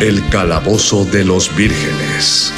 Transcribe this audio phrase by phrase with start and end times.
[0.00, 2.52] El Calabozo de los Vírgenes.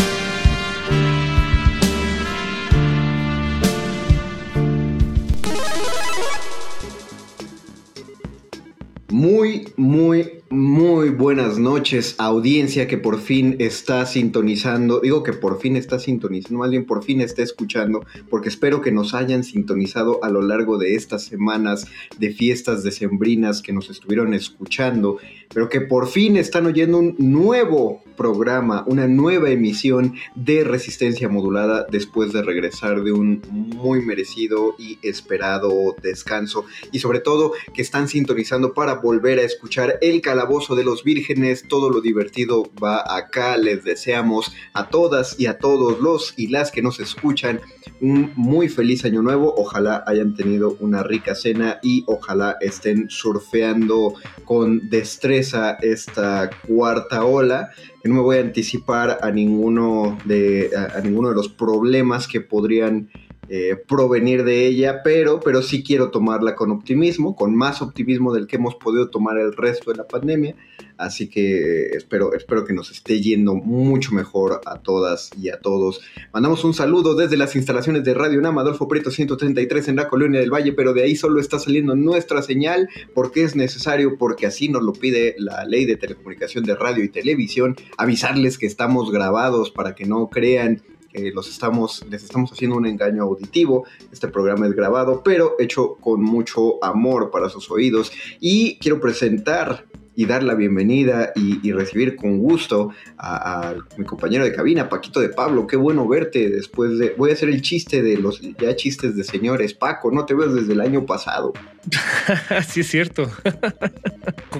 [9.09, 14.99] Muy, muy, muy buenas noches, audiencia que por fin está sintonizando.
[14.99, 18.91] Digo que por fin está sintonizando, más bien por fin está escuchando, porque espero que
[18.91, 21.87] nos hayan sintonizado a lo largo de estas semanas
[22.19, 25.19] de fiestas decembrinas que nos estuvieron escuchando,
[25.55, 31.87] pero que por fin están oyendo un nuevo programa, una nueva emisión de Resistencia Modulada
[31.91, 36.67] después de regresar de un muy merecido y esperado descanso.
[36.93, 41.65] Y sobre todo que están sintonizando para volver a escuchar el calabozo de los vírgenes.
[41.69, 43.59] Todo lo divertido va acá.
[43.59, 47.61] Les deseamos a todas y a todos los y las que nos escuchan
[48.01, 49.53] un muy feliz año nuevo.
[49.55, 54.15] Ojalá hayan tenido una rica cena y ojalá estén surfeando
[54.47, 57.71] con destreza esta cuarta ola
[58.05, 63.11] no me voy a anticipar a ninguno de, a, ninguno de los problemas que podrían
[63.53, 68.47] eh, provenir de ella, pero, pero sí quiero tomarla con optimismo, con más optimismo del
[68.47, 70.55] que hemos podido tomar el resto de la pandemia.
[70.97, 76.01] Así que espero, espero que nos esté yendo mucho mejor a todas y a todos.
[76.33, 80.39] Mandamos un saludo desde las instalaciones de Radio Nama, Adolfo Prieto 133 en la Colonia
[80.39, 84.69] del Valle, pero de ahí solo está saliendo nuestra señal porque es necesario, porque así
[84.69, 89.73] nos lo pide la ley de telecomunicación de radio y televisión, avisarles que estamos grabados
[89.73, 93.85] para que no crean los estamos, les estamos haciendo un engaño auditivo.
[94.13, 98.13] Este programa es grabado, pero hecho con mucho amor para sus oídos.
[98.41, 99.87] Y quiero presentar
[100.21, 105.31] y dar la bienvenida y, recibir con gusto a, mi compañero de cabina, Paquito de
[105.31, 105.67] Pablo.
[105.67, 107.15] Qué bueno verte después de...
[107.17, 109.73] Voy a hacer el chiste de los ya chistes de señores.
[109.73, 111.55] Paco, no te veo desde el año pasado.
[112.69, 113.31] sí, es cierto.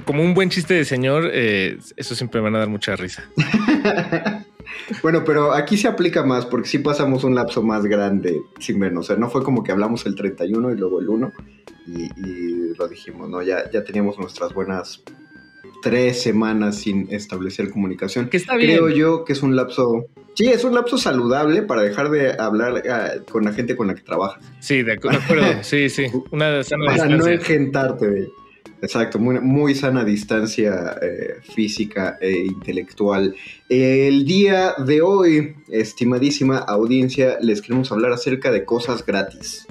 [0.05, 3.29] Como un buen chiste de señor, eh, eso siempre me van a dar mucha risa.
[5.01, 9.05] Bueno, pero aquí se aplica más porque sí pasamos un lapso más grande sin menos.
[9.05, 11.31] O sea, no fue como que hablamos el 31 y luego el 1
[11.87, 13.41] y, lo dijimos, ¿no?
[13.41, 15.03] Ya, ya teníamos nuestras buenas
[15.81, 18.29] tres semanas sin establecer comunicación.
[18.29, 18.71] Que está bien.
[18.71, 20.05] Creo yo que es un lapso.
[20.35, 23.95] Sí, es un lapso saludable para dejar de hablar ah, con la gente con la
[23.95, 24.43] que trabajas.
[24.59, 25.19] Sí, de acuerdo.
[25.63, 26.05] sí, sí.
[26.31, 28.29] Una sana para no engentarte,
[28.81, 33.35] Exacto, muy, sana distancia eh, física e intelectual.
[33.69, 39.67] El día de hoy, estimadísima audiencia, les queremos hablar acerca de cosas gratis.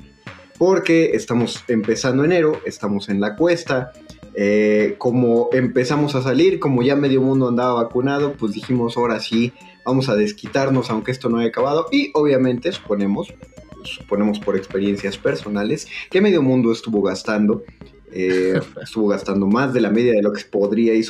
[0.59, 3.91] Porque estamos empezando enero, estamos en la cuesta.
[4.35, 9.53] Eh, como empezamos a salir, como ya medio mundo andaba vacunado, pues dijimos ahora sí,
[9.85, 11.87] vamos a desquitarnos aunque esto no haya acabado.
[11.91, 13.35] Y obviamente suponemos,
[13.83, 17.65] suponemos por experiencias personales, que medio mundo estuvo gastando
[18.13, 21.03] eh, estuvo gastando más de la media de lo que podría y,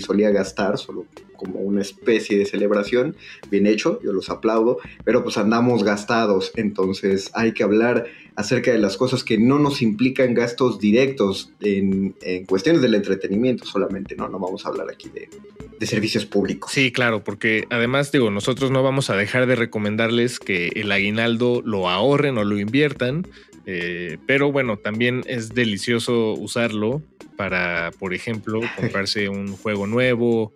[0.00, 1.06] solía gastar, solo
[1.36, 3.16] como una especie de celebración.
[3.50, 8.78] Bien hecho, yo los aplaudo, pero pues andamos gastados, entonces hay que hablar acerca de
[8.78, 12.14] las cosas que no nos implican gastos directos en,
[12.46, 14.28] cuestiones del entretenimiento solamente, ¿no?
[14.28, 15.30] No vamos a hablar aquí de,
[15.78, 16.70] de servicios públicos.
[16.70, 21.62] Sí, claro, porque además digo, nosotros no vamos a dejar de recomendarles que el aguinaldo
[21.64, 23.26] lo ahorren o lo inviertan,
[23.66, 27.02] eh, pero bueno, también es delicioso usarlo
[27.36, 30.54] para, por ejemplo, comprarse un juego nuevo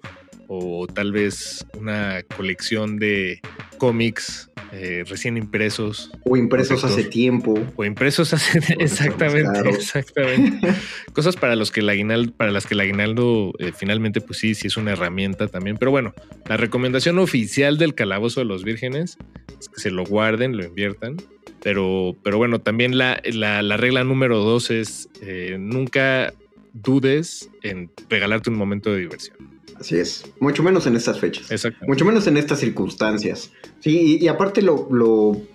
[0.52, 3.40] o tal vez una colección de
[3.78, 6.10] cómics eh, recién impresos.
[6.24, 7.58] O impresos hace tiempo.
[7.76, 10.68] O impresos hace exactamente, exactamente.
[11.12, 14.54] Cosas para los que el aguinaldo, para las que el aguinaldo eh, finalmente, pues sí,
[14.54, 15.76] sí es una herramienta también.
[15.76, 16.14] Pero bueno,
[16.48, 19.18] la recomendación oficial del calabozo de los vírgenes
[19.60, 21.16] es que se lo guarden, lo inviertan.
[21.62, 26.32] Pero, pero bueno, también la, la, regla número dos es eh, nunca
[26.72, 29.36] dudes en regalarte un momento de diversión.
[29.78, 31.50] Así es, mucho menos en estas fechas.
[31.50, 31.84] Exacto.
[31.86, 33.50] Mucho menos en estas circunstancias.
[33.78, 34.86] Sí, y, aparte lo,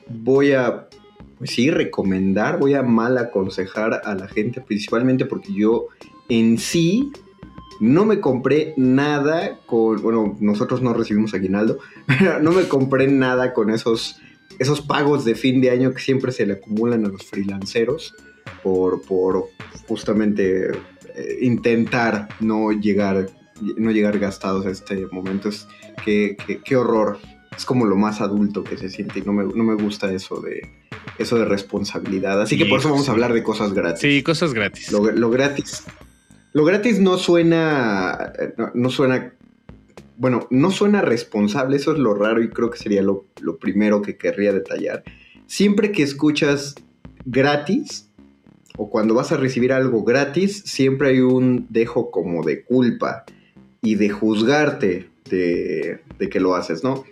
[0.07, 0.87] voy a,
[1.37, 5.87] pues sí, recomendar, voy a mal aconsejar a la gente, principalmente porque yo
[6.27, 7.11] en sí
[7.79, 13.53] no me compré nada con, bueno, nosotros no recibimos aguinaldo, pero no me compré nada
[13.53, 14.19] con esos,
[14.59, 18.13] esos pagos de fin de año que siempre se le acumulan a los freelanceros
[18.63, 19.49] por, por
[19.87, 20.71] justamente
[21.15, 23.29] eh, intentar no llegar,
[23.77, 25.49] no llegar gastados a este momento.
[25.49, 25.67] Es
[26.03, 27.19] que, qué horror.
[27.55, 30.41] Es como lo más adulto que se siente y no me, no me gusta eso
[30.41, 30.61] de,
[31.17, 32.41] eso de responsabilidad.
[32.41, 34.01] Así que por eso vamos a hablar de cosas gratis.
[34.01, 34.91] Sí, cosas gratis.
[34.91, 35.85] Lo, gratis.
[36.51, 38.33] Lo gratis no suena.
[38.73, 39.33] No, suena.
[40.17, 41.77] Bueno, no suena responsable.
[41.77, 45.03] Eso es lo raro y creo que sería lo, lo primero que querría detallar.
[45.47, 46.75] Siempre que escuchas
[47.25, 48.09] gratis,
[48.77, 53.25] o cuando vas a recibir algo gratis, siempre hay un dejo como de culpa
[53.81, 57.03] y de juzgarte de, que lo haces, ¿no?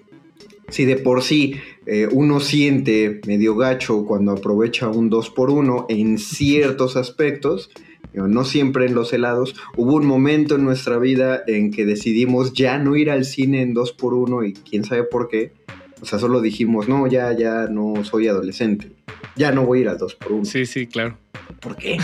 [0.69, 1.55] Si de por sí
[1.85, 7.69] eh, uno siente medio gacho cuando aprovecha un 2 por 1 en ciertos aspectos,
[8.13, 12.77] no siempre en los helados, hubo un momento en nuestra vida en que decidimos ya
[12.77, 15.54] no ir al cine en 2 por 1 y quién sabe por qué.
[16.01, 18.92] O sea, solo dijimos, no, ya, ya no soy adolescente.
[19.36, 21.18] Ya no voy a ir al 2 por 1 Sí, sí, claro.
[21.60, 21.98] ¿Por qué?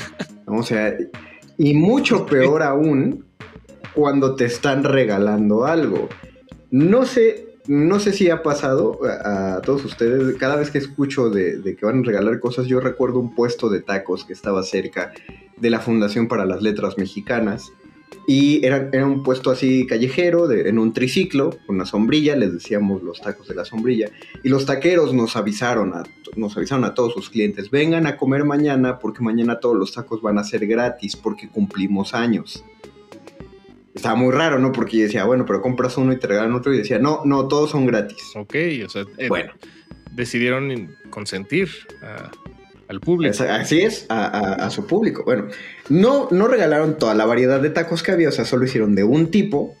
[0.46, 0.94] o sea,
[1.58, 3.24] y mucho peor aún
[3.94, 6.08] cuando te están regalando algo.
[6.70, 11.76] No sé, no sé si ha pasado a, todos ustedes, cada vez que escucho de,
[11.78, 15.12] que van a regalar cosas, yo recuerdo un puesto de tacos que estaba cerca
[15.56, 17.72] de la Fundación para las Letras Mexicanas.
[18.28, 23.20] Y era, un puesto así callejero, en un triciclo, con una sombrilla, les decíamos los
[23.20, 24.10] tacos de la sombrilla.
[24.42, 25.92] Y los taqueros nos avisaron,
[26.34, 30.22] nos avisaron a todos sus clientes, vengan a comer mañana porque mañana todos los tacos
[30.22, 32.64] van a ser gratis porque cumplimos años.
[33.96, 34.70] Estaba muy raro, ¿no?
[34.70, 36.72] Porque yo decía, bueno, pero compras uno y te regalan otro.
[36.72, 38.22] Y decía, no, no, todos son gratis.
[38.36, 38.54] Ok,
[38.84, 39.52] o sea, eh, bueno.
[40.12, 41.68] Decidieron consentir
[42.02, 42.30] a
[42.88, 43.34] al público.
[43.50, 45.24] Así es, a, su público.
[45.24, 45.48] Bueno,
[45.88, 49.04] no, no regalaron toda la variedad de tacos que había, o sea, solo hicieron de
[49.04, 49.76] un tipo,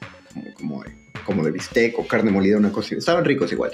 [0.54, 0.84] como,
[1.24, 2.94] como, de bistec o carne molida, una cosa.
[2.96, 3.70] Estaban ricos igual.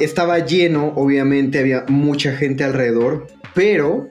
[0.00, 4.10] estaba lleno, obviamente, había mucha gente alrededor, pero,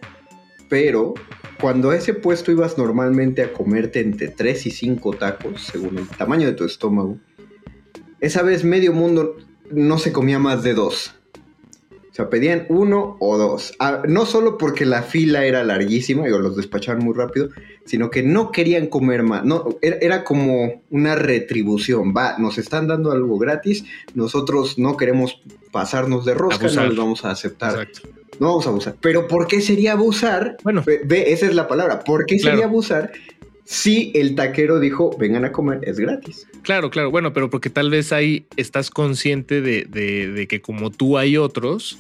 [0.70, 1.14] pero,
[1.62, 6.08] cuando a ese puesto ibas normalmente a comerte entre 3 y 5 tacos, según el
[6.08, 7.20] tamaño de tu estómago,
[8.20, 9.38] esa vez medio mundo
[9.70, 11.14] no se comía más de dos.
[12.12, 13.74] O sea, pedían uno o dos.
[13.80, 17.50] Ah, no solo porque la fila era larguísima, y los despachaban muy rápido,
[17.86, 19.46] sino que no querían comer más.
[19.46, 22.14] No, era, como una retribución.
[22.16, 25.42] Va, nos están dando algo gratis, nosotros no queremos
[25.72, 27.88] pasarnos de rosca, no les vamos a aceptar.
[28.40, 28.96] No vamos a abusar.
[29.02, 30.58] Pero ¿por qué sería abusar?
[30.64, 32.04] Bueno, ve, esa es la palabra.
[32.04, 33.12] ¿Por qué sería abusar
[33.72, 36.46] si el taquero dijo, vengan a comer, es gratis.
[36.62, 41.38] Claro, claro, bueno, pero porque tal vez ahí estás consciente de, que como tú hay
[41.38, 41.98] otros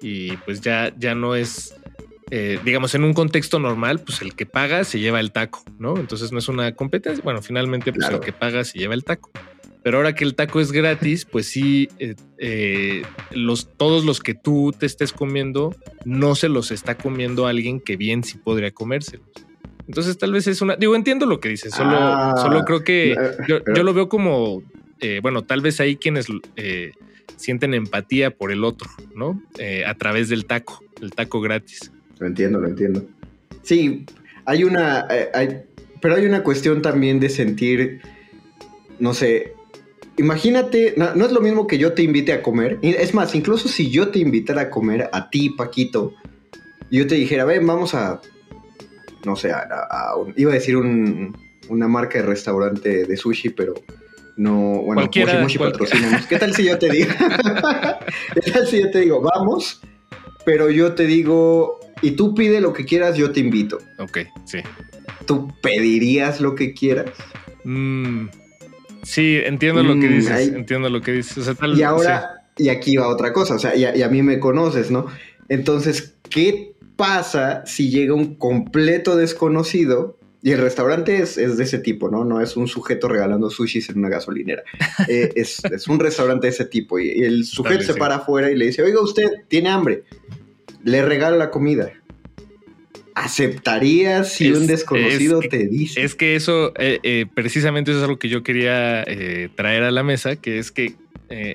[0.00, 1.74] y pues ya, ya no es,
[2.30, 5.98] eh, digamos, en un contexto normal, pues el que paga se lleva el taco, ¿no?
[5.98, 9.30] Entonces no es una competencia, bueno, finalmente pues el que paga se lleva el taco.
[9.86, 14.34] Pero ahora que el taco es gratis, pues sí, eh, eh, los, todos los que
[14.34, 19.28] tú te estés comiendo, no se los está comiendo alguien que bien sí podría comérselos.
[19.86, 23.14] Entonces tal vez es una, digo, entiendo lo que dices, solo, ah, solo creo que
[23.46, 24.64] yo, lo veo como,
[24.98, 26.26] eh, bueno, tal vez hay quienes
[26.56, 26.90] eh,
[27.36, 29.40] sienten empatía por el otro, ¿no?
[29.56, 31.92] Eh, a través del taco, el taco gratis.
[32.18, 33.06] Lo entiendo, lo entiendo.
[33.62, 34.04] Sí,
[34.46, 35.62] hay una, hay,
[36.02, 38.00] pero hay una cuestión también de sentir,
[38.98, 39.52] no sé,
[40.18, 42.78] imagínate, no, no, es lo mismo que yo te invite a comer.
[42.82, 46.14] Es más, incluso si yo te invitara a comer a ti, Paquito,
[46.90, 48.20] y yo te dijera, ven, vamos a
[49.26, 49.52] no sé,
[50.36, 53.74] iba a decir una marca de restaurante de sushi, pero
[54.36, 55.58] no, bueno, Cualquiera, Moshi
[56.28, 57.10] ¿Qué tal si yo te digo?
[58.44, 59.82] ¿Qué tal si yo te digo, vamos?
[60.44, 63.78] Pero yo te digo, y tú pide lo que quieras, yo te invito.
[63.98, 64.58] Ok, sí.
[65.26, 67.10] ¿Tú pedirías lo que quieras?
[67.64, 68.26] Mm,
[69.06, 70.48] sí, entiendo lo que mm, dices.
[70.48, 71.50] entiendo lo que dices.
[71.76, 75.06] y ahora, y aquí va otra cosa, o sea, y a, mí me conoces, ¿no?
[75.48, 80.18] Entonces, ¿qué pasa si llega un completo desconocido?
[80.42, 82.24] Y el restaurante es, es de ese tipo, ¿no?
[82.24, 84.62] No es un sujeto regalando sushis en una gasolinera.
[85.08, 86.98] Eh, es, es un restaurante de ese tipo.
[86.98, 87.98] Y, y el sujeto se sí.
[87.98, 90.04] para afuera y le dice, oiga, usted tiene hambre.
[90.84, 91.92] Le regalo la comida.
[93.16, 96.02] ¿Aceptarías si Es- un desconocido es- te dice?
[96.02, 99.90] Es que eso, eh, eh, precisamente eso es algo que yo quería eh, traer a
[99.90, 100.96] la mesa, que es que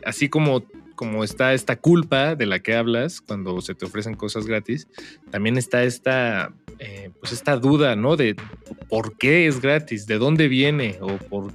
[0.04, 0.66] así como,
[0.96, 4.88] como está esta culpa de la que hablas cuando se te ofrecen cosas gratis,
[5.30, 6.54] también está esta,
[7.20, 8.18] pues esta duda, ¿no?
[8.18, 8.36] De
[8.90, 11.54] por qué es gratis, de dónde viene o por,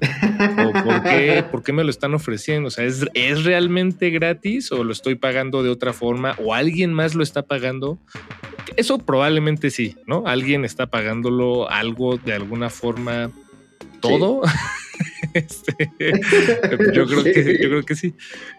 [0.58, 2.68] o por qué, por qué me lo están ofreciendo.
[2.68, 6.92] O sea, ¿es, ¿es realmente gratis o lo estoy pagando de otra forma o alguien
[6.94, 7.98] más lo está pagando?
[8.76, 10.24] Eso probablemente sí, ¿no?
[10.26, 13.30] Alguien está pagándolo algo de alguna forma
[14.00, 14.42] todo.
[15.34, 15.90] Este,
[16.94, 18.14] yo, creo que, yo creo que sí.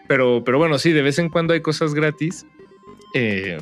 [0.06, 2.46] Pero, pero bueno, sí, de vez en cuando hay cosas gratis
[3.14, 3.58] eh,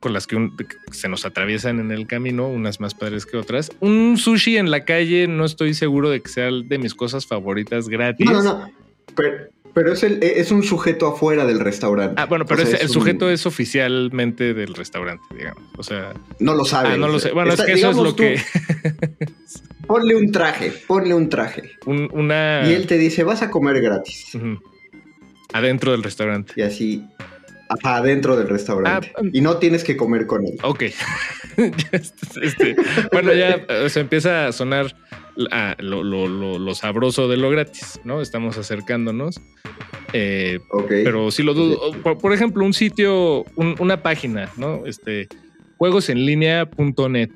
[0.00, 0.54] con las que un-
[0.90, 3.70] se nos atraviesan en el camino, unas más padres que otras.
[3.80, 7.88] Un sushi en la calle no estoy seguro de que sea de mis cosas favoritas
[7.88, 8.26] gratis.
[8.30, 8.72] No, no, no.
[9.16, 12.14] Pero, pero es, el, es un sujeto afuera del restaurante.
[12.20, 15.62] Ah, bueno, pero O sea, ese- el sujeto es oficialmente del restaurante, digamos.
[15.78, 16.90] O sea, No lo sabe.
[16.90, 17.32] ah, no lo sé.
[17.32, 18.40] Bueno, Está- es que eso es lo tú, que
[19.86, 21.62] Ponle un traje, ponle un traje.
[21.86, 24.36] un- una Y él te dice, vas a comer gratis.
[25.52, 26.52] Adentro del restaurante.
[26.56, 27.04] Y así,
[27.68, 29.12] ajá, adentro del restaurante.
[29.16, 30.58] Ah, y no tienes que comer con él.
[30.62, 30.84] Ok.
[32.42, 32.74] Este,
[33.12, 34.96] bueno, ya o sea, empieza a sonar
[35.50, 38.20] ah, lo, lo- lo- lo sabroso de lo gratis, ¿no?
[38.20, 39.40] Estamos acercándonos.
[40.12, 40.58] Eh,
[41.04, 41.92] pero sí lo dudo.
[42.02, 44.84] Por, por ejemplo, un sitio, un- una página, ¿no?
[44.86, 45.28] Este,
[45.78, 47.30] juegosenlinea.net.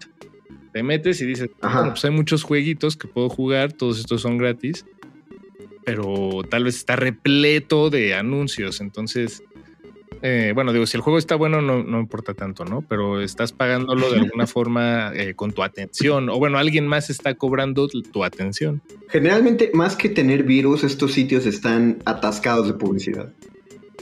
[0.72, 4.36] Te metes y dices, bueno, pues hay muchos jueguitos que puedo jugar, todos estos son
[4.36, 4.84] gratis,
[5.86, 8.80] pero tal vez está repleto de anuncios.
[8.82, 9.42] Entonces,
[10.28, 12.82] eh, bueno, digo, si el juego está bueno, no, no importa tanto, ¿no?
[12.82, 17.36] Pero estás pagándolo de alguna forma eh, con tu atención, o bueno, alguien más está
[17.36, 18.82] cobrando tu atención.
[19.08, 23.32] Generalmente, más que tener virus, estos sitios están atascados de publicidad.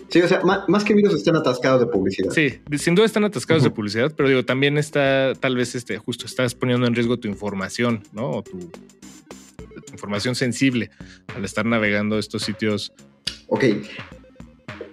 [0.09, 2.31] Sí, o sea, más, que virus están atascados de publicidad.
[2.31, 6.25] Sí, sin duda están atascados de publicidad, pero digo, también está, tal vez, este, justo
[6.25, 8.31] estás poniendo en riesgo tu información, ¿no?
[8.31, 10.89] O tu, tu información sensible
[11.37, 12.95] al estar navegando estos sitios.
[13.49, 13.65] Ok.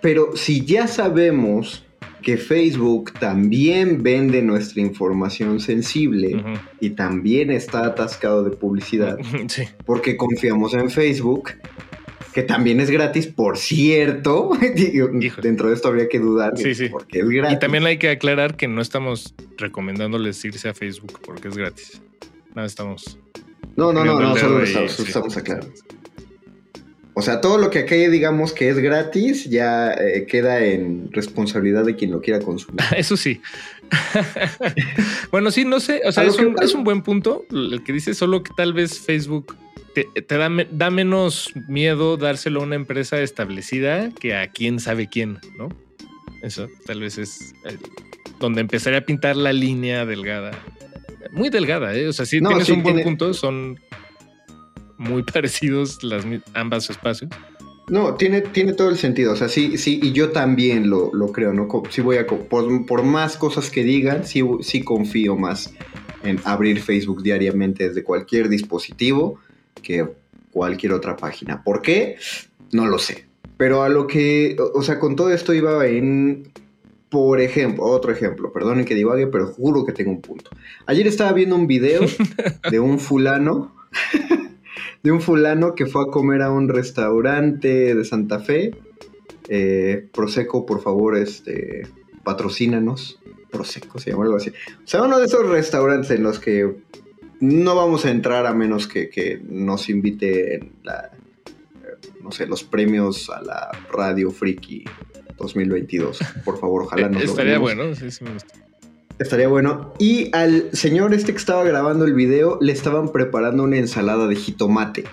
[0.02, 1.86] Pero si ya sabemos
[2.22, 6.44] que Facebook también vende nuestra información sensible
[6.80, 9.64] y también está atascado de publicidad, Sí.
[9.86, 11.52] porque confiamos en Facebook,
[12.34, 14.52] que también es gratis, por cierto.
[14.76, 15.20] Híjole.
[15.42, 16.90] Dentro de esto habría que dudar, Sí, sí.
[16.90, 17.58] porque es gratis.
[17.58, 22.02] Y también hay que aclarar que no estamos recomendándoles irse a Facebook porque es gratis.
[22.56, 23.18] Nada, estamos.
[23.76, 25.04] No, no, no, no, solo estamos, sí.
[25.08, 25.74] estamos aclarando.
[27.22, 31.86] O sea, todo lo que aquí digamos que es gratis ya eh, queda en responsabilidad
[31.86, 32.82] de quien lo quiera consumir.
[32.98, 33.40] Eso sí.
[35.32, 36.02] bueno, sí, no sé.
[36.06, 38.74] O sea, es que- un, es un buen punto el que dice, solo que tal
[38.74, 39.56] vez Facebook
[39.94, 44.80] te, te da, me- da menos miedo dárselo a una empresa establecida que a quién
[44.80, 45.70] sabe quién, ¿no?
[46.42, 47.78] Eso tal vez es eh,
[48.40, 50.52] donde empezaría a pintar la línea delgada.
[51.32, 52.08] Muy delgada, ¿eh?
[52.08, 53.80] O sea, sí No, tienes sí, un buen tiene- punto, son
[55.02, 57.30] muy parecidos las ambas espacios.
[57.90, 59.34] No, tiene, tiene todo el sentido.
[59.34, 61.68] O sea, sí, sí, y yo también lo, lo creo, ¿no?
[61.90, 65.74] Sí voy a, por, por más cosas que digan, sí, sí confío más
[66.24, 69.40] en abrir Facebook diariamente desde cualquier dispositivo
[69.82, 70.08] que
[70.52, 71.64] cualquier otra página.
[71.64, 72.16] ¿Por qué?
[72.72, 73.26] No lo sé.
[73.58, 76.50] Pero a lo que, o o sea, con todo esto iba en,
[77.10, 80.52] por ejemplo, otro ejemplo, perdonen que divague, pero juro que tengo un punto.
[80.86, 82.02] Ayer estaba viendo un video
[82.72, 83.76] de un fulano
[85.04, 88.76] de un fulano que fue a comer a un restaurante de Santa Fe.
[89.50, 91.88] Eh, Prosecco, por favor, este,
[92.24, 93.20] patrocínanos.
[93.52, 94.50] Prosecco se llama algo así.
[94.50, 96.76] O sea, uno de esos restaurantes en los que
[97.40, 101.12] no vamos a entrar a menos que, que nos invite la,
[101.46, 104.86] eh, no sé, los premios a la Radio Friki
[105.38, 106.20] 2022.
[106.46, 107.76] Por favor, ojalá nos lo Estaría ganemos.
[107.76, 107.96] bueno.
[107.96, 108.54] Sí, sí me gusta.
[109.22, 109.94] Estaría bueno.
[110.00, 114.36] Y al señor este que estaba grabando el video le estaban preparando una ensalada de
[114.36, 115.04] jitomate.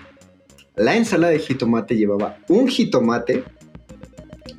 [0.75, 3.43] La ensalada de jitomate llevaba un jitomate,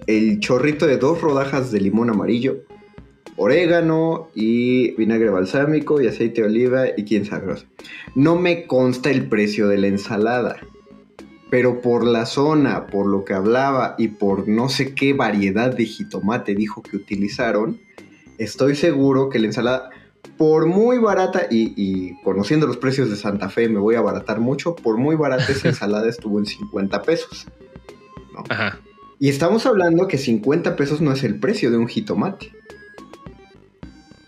[0.07, 2.59] el chorrito de dos rodajas de limón amarillo,
[3.35, 7.57] orégano y vinagre balsámico y aceite de oliva y quién sabe.
[8.15, 10.61] No me consta el precio de la ensalada.
[11.51, 15.87] Pero por la zona, por lo que hablaba y por no sé qué variedad de
[15.87, 17.81] jitomate dijo que utilizaron,
[18.41, 19.91] estoy seguro que la ensalada,
[20.37, 24.41] por muy barata, y, y conociendo los precios de Santa Fe me voy a abaratar
[24.41, 27.47] mucho, por muy barata esa ensalada estuvo en 50 pesos.
[28.35, 28.43] ¿no?
[28.49, 28.79] Ajá.
[29.19, 32.51] Y estamos hablando que 50 pesos no es el precio de un jitomate.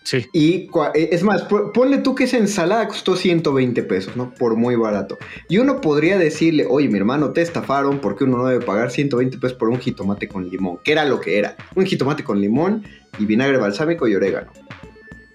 [0.04, 0.26] Sí.
[0.33, 0.54] Y
[0.95, 4.35] eh, es más, po- ponle tú que esa ensalada costó 120 pesos, ¿no?
[4.35, 5.16] Por muy barato.
[5.49, 9.38] Y uno podría decirle, oye, mi hermano, te estafaron porque uno no debe pagar 120
[9.38, 11.57] pesos por un jitomate con limón, que era lo que era.
[11.76, 12.85] Un jitomate con limón
[13.19, 14.50] y vinagre balsámico y orégano.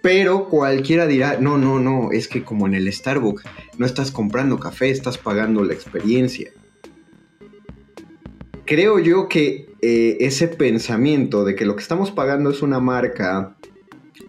[0.02, 3.44] Pero cualquiera dirá, no, no, no, es que como en el Starbucks
[3.78, 6.52] no estás comprando café, estás pagando la experiencia.
[8.66, 13.56] Creo yo que eh, ese pensamiento de que lo que estamos pagando es una marca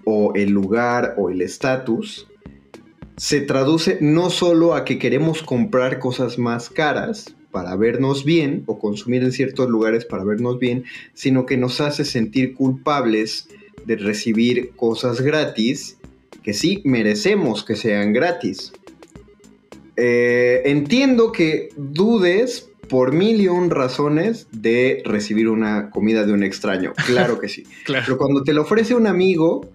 [0.04, 2.28] o el lugar o el estatus,
[3.16, 8.78] se traduce no solo a que queremos comprar cosas más caras para vernos bien o
[8.78, 13.48] consumir en ciertos lugares para vernos bien, sino que nos hace sentir culpables
[13.84, 15.98] de recibir cosas gratis
[16.44, 18.72] que sí merecemos que sean gratis.
[19.96, 26.44] Eh, entiendo que dudes por mil y un razones de recibir una comida de un
[26.44, 27.64] extraño, claro que sí.
[27.84, 28.04] Claro.
[28.06, 29.68] Pero cuando te lo ofrece un amigo,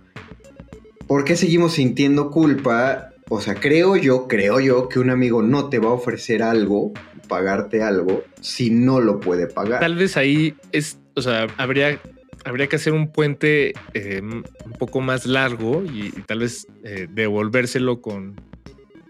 [1.06, 3.13] ¿por qué seguimos sintiendo culpa?
[3.36, 6.92] O sea, creo yo, creo yo que un amigo no te va a ofrecer algo,
[7.28, 9.80] pagarte algo, si no lo puede pagar.
[9.80, 12.00] Tal vez ahí es, o sea, habría,
[12.46, 14.44] habría que hacer un puente eh, un
[14.78, 18.36] poco más largo y, y tal vez eh, devolvérselo con.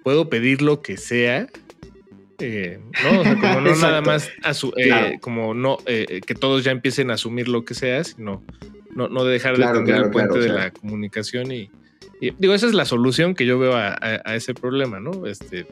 [0.04, 1.48] Puedo pedir lo que sea.
[2.40, 5.10] eh, no, o sea, como no nada más eh, Claro.
[5.22, 8.42] como no eh, que todos ya empiecen a asumir lo que sea, sino
[8.96, 10.54] no, no dejar Claro, de tener claro, el puente o de sea.
[10.56, 11.70] la comunicación y,
[12.28, 15.26] y digo, esa es la solución que yo veo a, a- a ese problema, ¿no?
[15.26, 15.66] Este,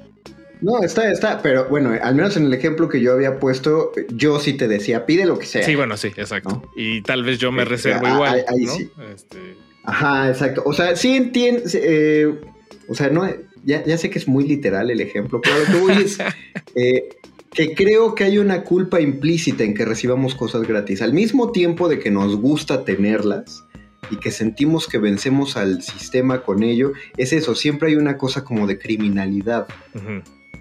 [0.62, 4.40] No, está, está, pero bueno, al menos en el ejemplo que yo había puesto, yo
[4.40, 5.64] sí te decía, pide lo que sea.
[5.64, 6.50] sí, bueno, sí, exacto.
[6.50, 6.72] ¿No?
[6.76, 8.74] Y tal vez yo me Eh, reservo ah, igual, ahí- ahí ¿no?
[8.76, 8.90] sí.
[9.14, 9.38] Este,
[9.84, 10.62] Ajá, exacto.
[10.66, 11.62] O sea, sí entiendo.
[11.74, 12.40] eh,
[12.88, 13.28] o sea, no,
[13.64, 16.18] ya, ya sé que es muy literal el ejemplo, pero lo que voy es
[16.76, 17.10] eh,
[17.54, 21.02] que creo que hay una culpa implícita en que recibamos cosas gratis.
[21.02, 23.64] Al mismo tiempo de que nos gusta tenerlas
[24.10, 27.56] y que sentimos que vencemos al sistema con ello, es eso.
[27.56, 29.68] Siempre hay una cosa como de criminalidad.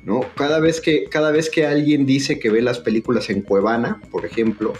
[0.04, 0.20] ¿no?
[0.37, 4.25] Cada vez que, cada vez que alguien dice que ve las películas en Cuevana, por
[4.25, 4.73] ejemplo,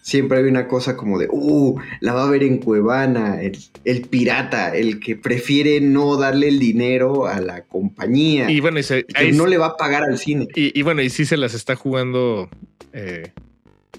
[0.00, 4.02] siempre hay una cosa como de, uh, la va a ver en Cuevana, el, el
[4.02, 8.98] pirata, el que prefiere no darle el dinero a la compañía, Y bueno, y, se-
[8.98, 10.48] el que ahí no le va a pagar al cine.
[10.54, 12.48] y, y bueno, y sí se las está jugando
[12.94, 13.32] eh,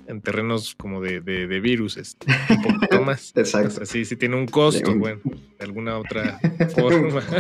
[0.09, 3.31] en terrenos como de, de, de virus, este, un poquito más.
[3.35, 3.69] O Exacto.
[3.69, 6.39] sea, sí, sí tiene un costo, un- bueno, de alguna otra
[6.75, 7.21] forma.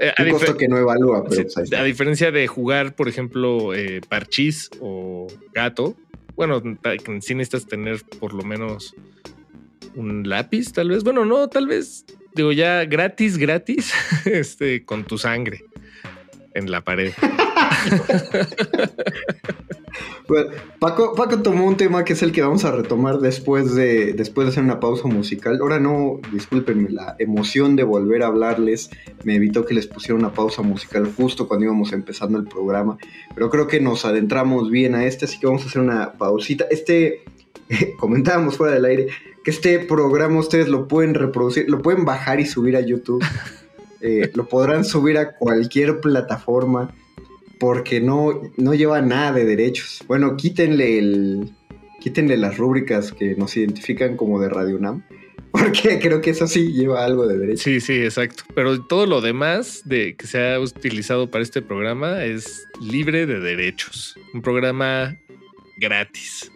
[0.00, 3.08] Eh, a Un costo que no evalúa, pero sí, pues a diferencia de jugar, por
[3.08, 5.96] ejemplo, eh, parchís o gato,
[6.36, 6.62] bueno,
[7.20, 8.94] sí necesitas tener por lo menos
[9.96, 11.02] un lápiz, tal vez.
[11.02, 12.04] Bueno, no, tal vez,
[12.36, 13.92] digo, ya gratis, gratis,
[14.24, 15.64] este, con tu sangre
[16.54, 17.12] en la pared.
[20.28, 24.12] Bueno, Paco, Paco tomó un tema que es el que vamos a retomar después de,
[24.12, 25.58] después de hacer una pausa musical.
[25.60, 28.90] Ahora no, discúlpenme, la emoción de volver a hablarles
[29.24, 32.98] me evitó que les pusiera una pausa musical justo cuando íbamos empezando el programa.
[33.34, 36.66] Pero creo que nos adentramos bien a este, así que vamos a hacer una pausita.
[36.70, 37.24] Este,
[37.98, 39.08] comentábamos fuera del aire,
[39.42, 43.24] que este programa ustedes lo pueden reproducir, lo pueden bajar y subir a YouTube.
[44.00, 46.94] Eh, lo podrán subir a cualquier plataforma
[47.58, 50.02] porque no, no lleva nada de derechos.
[50.06, 51.50] Bueno, quítenle el.
[52.00, 55.04] Quítenle las rúbricas que nos identifican como de Radio UNAM.
[55.50, 57.64] Porque creo que eso sí lleva algo de derecho.
[57.64, 58.44] Sí, sí, exacto.
[58.54, 63.40] Pero todo lo demás de que se ha utilizado para este programa es libre de
[63.40, 64.14] derechos.
[64.34, 65.16] Un programa
[65.78, 66.52] gratis.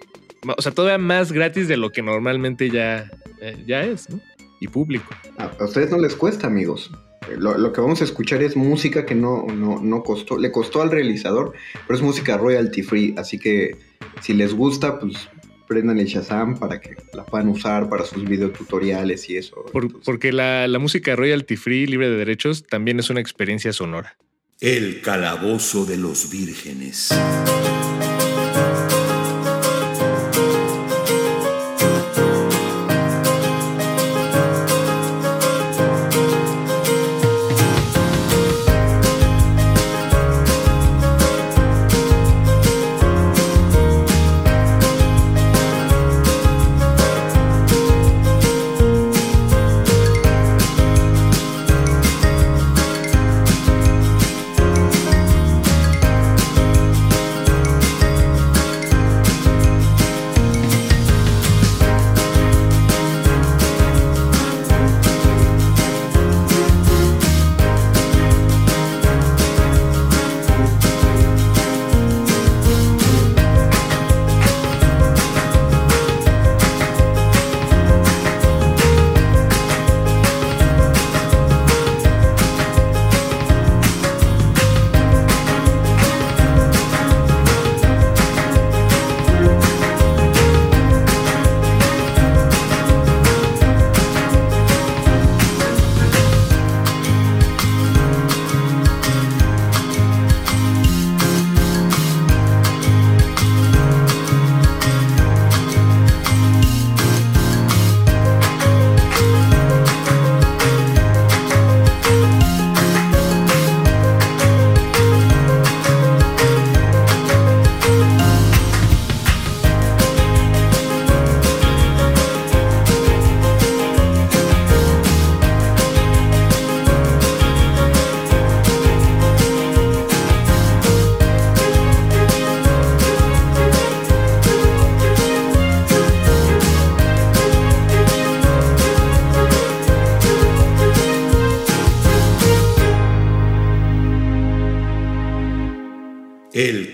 [0.56, 3.10] O sea, todavía más gratis de lo que normalmente ya,
[3.40, 4.20] eh, ya es, ¿no?
[4.60, 5.12] Y público.
[5.38, 6.90] A ustedes no les cuesta, amigos.
[7.38, 10.82] Lo, lo que vamos a escuchar es música que no, no, no costó, le costó
[10.82, 11.52] al realizador,
[11.86, 13.14] pero es música royalty free.
[13.16, 13.76] Así que
[14.20, 15.28] si les gusta, pues
[15.68, 19.64] prendan el Shazam para que la puedan usar para sus videotutoriales y eso.
[19.72, 23.72] Por- Entonces, porque la, la música royalty free, libre de derechos, también es una experiencia
[23.72, 24.16] sonora.
[24.60, 27.08] El calabozo de los vírgenes.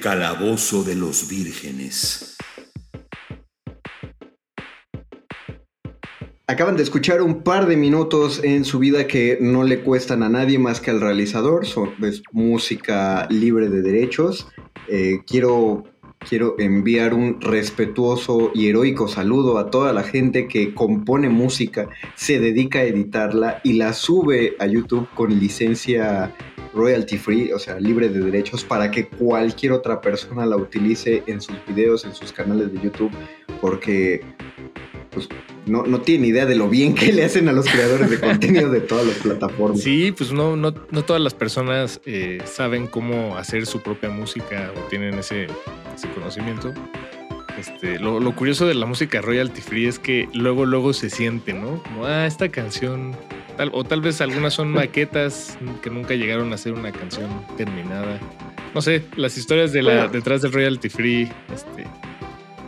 [0.09, 2.39] Calabozo de los vírgenes.
[6.47, 10.31] Acaban de escuchar un par de minutos en su vida que no le cuestan a
[10.31, 11.67] nadie más que al realizador.
[12.01, 14.49] Es música libre de derechos.
[14.89, 15.85] Eh, quiero,
[16.27, 22.41] quiero enviar un respetuoso y heroico saludo a toda la gente que compone música, se
[22.41, 26.35] dedica a editarla y la sube a YouTube con licencia
[26.75, 31.41] royalty free, o sea, libre de derechos, para que cualquier otra persona la utilice en
[31.41, 33.13] sus videos, en sus canales de YouTube,
[33.61, 34.23] porque
[35.11, 35.29] pues
[35.67, 38.71] no, no tienen idea de lo bien que le hacen a los creadores de contenido
[38.71, 39.81] de todas las plataformas.
[39.81, 44.73] Sí, pues no, no, no todas las personas eh, saben cómo hacer su propia música
[44.77, 45.47] o tienen ese,
[45.95, 46.73] ese conocimiento.
[47.59, 51.53] Este, lo, lo, curioso de la música royalty free es que luego, luego se siente,
[51.53, 51.83] ¿no?
[51.83, 53.17] Como, ah, esta canción,
[53.59, 58.19] tal, o tal vez algunas son maquetas que nunca llegaron a ser una canción terminada.
[58.75, 61.85] No sé, las historias de la, bueno, detrás del royalty free, este,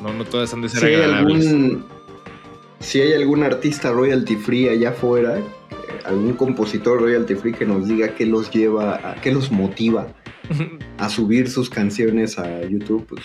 [0.03, 1.47] no, no todas han de ser si agradables.
[1.47, 1.87] Hay algún,
[2.81, 5.39] si hay algún artista royalty free allá afuera,
[6.05, 10.09] algún compositor royalty free que nos diga qué los lleva, qué los motiva
[10.99, 13.23] a subir sus canciones a YouTube, pues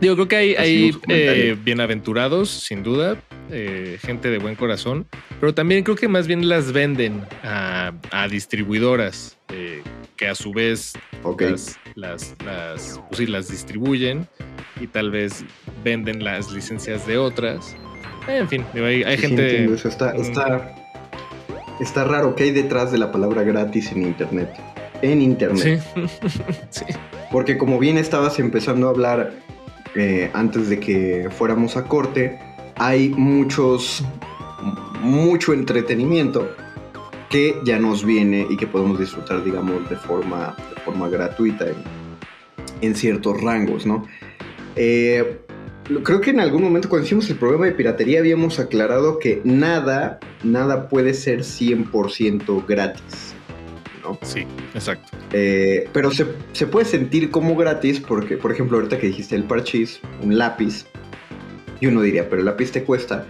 [0.00, 5.06] Digo, creo que hay, hay eh, bienaventurados, sin duda, eh, gente de buen corazón,
[5.40, 9.82] pero también creo que más bien las venden a, a distribuidoras eh,
[10.16, 11.50] que a su vez okay.
[11.50, 14.26] las, las, las, pues sí, las distribuyen
[14.80, 15.44] y tal vez
[15.82, 17.76] venden las licencias de otras.
[18.28, 19.66] En fin, hay, hay sí, gente...
[19.66, 20.74] Sí, eso está, está,
[21.80, 24.50] está raro que hay detrás de la palabra gratis en Internet.
[25.02, 25.82] En Internet.
[25.94, 26.02] Sí.
[26.70, 26.84] sí.
[27.30, 29.32] Porque como bien estabas empezando a hablar
[29.94, 32.38] eh, antes de que fuéramos a corte,
[32.76, 34.02] hay muchos,
[35.00, 36.48] mucho entretenimiento
[37.30, 41.74] que ya nos viene y que podemos disfrutar, digamos, de forma, de forma gratuita en,
[42.80, 44.06] en ciertos rangos, ¿no?
[44.76, 45.40] Eh,
[46.02, 50.18] creo que en algún momento cuando hicimos el programa de piratería habíamos aclarado que nada,
[50.42, 53.34] nada puede ser 100% gratis.
[54.02, 54.18] ¿no?
[54.22, 55.16] Sí, exacto.
[55.32, 59.44] Eh, pero se, se, puede sentir como gratis porque, por ejemplo, ahorita que dijiste el
[59.44, 60.86] parchís, un lápiz,
[61.84, 63.26] y uno diría, pero el lápiz te cuesta.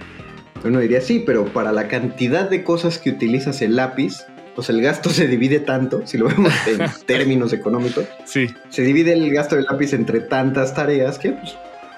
[0.64, 4.80] Uno diría, sí, pero para la cantidad de cosas que utilizas el lápiz, pues el
[4.80, 8.46] gasto se divide tanto, si lo vemos en términos económicos, sí.
[8.70, 11.56] se divide el gasto del lápiz entre tantas tareas que pues,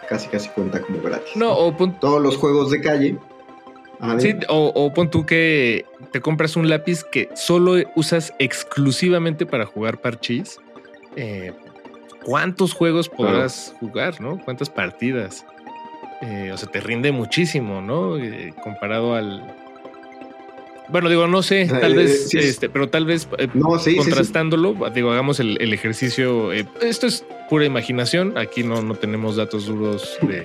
[0.09, 1.37] casi casi cuenta como gratis.
[1.37, 2.01] No, o pon...
[2.01, 3.19] todos los juegos de calle.
[4.19, 9.65] Sí, o, o, pon tú que te compras un lápiz que solo usas exclusivamente para
[9.65, 10.59] jugar parchís.
[11.17, 11.53] Eh,
[12.25, 13.79] ¿Cuántos juegos podrás claro.
[13.79, 14.39] jugar, no?
[14.45, 15.47] ¿Cuántas partidas?
[16.23, 18.17] Eh, o sea, te rinde muchísimo, ¿no?
[18.19, 19.43] Eh, comparado al.
[20.89, 25.11] Bueno, digo, no sé, tal vez, sí, este, pero tal vez no, sí, contrastándolo, digo,
[25.11, 26.53] hagamos el, el ejercicio.
[26.53, 28.37] esto es pura imaginación.
[28.39, 30.45] Aquí no, no tenemos datos duros de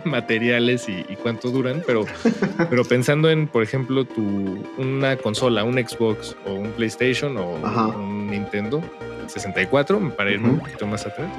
[0.04, 2.04] materiales y, y, cuánto duran, pero,
[2.70, 7.88] pero pensando en, por ejemplo, tu, una consola, un Xbox o un PlayStation o Ajá.
[7.88, 8.82] un Nintendo
[9.26, 10.54] 64, para irme uh -huh.
[10.54, 11.30] un poquito más atrás.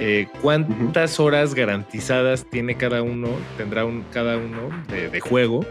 [0.00, 1.26] Eh, ¿Cuántas uh -huh.
[1.26, 5.64] horas garantizadas tiene cada uno, tendrá un, cada uno de, de, juego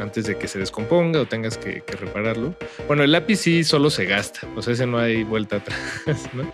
[0.00, 2.54] antes de que se descomponga o tengas que, que, repararlo?
[2.86, 5.78] Bueno, el lápiz sí solo se gasta, o sea, ese no hay vuelta atrás,
[6.34, 6.52] ¿no?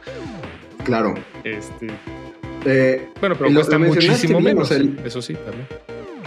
[0.85, 1.15] Claro.
[1.45, 1.89] Este.
[2.65, 4.71] Eh, bueno, pero cuesta muchísimo menos.
[4.71, 5.67] El, eso sí, también.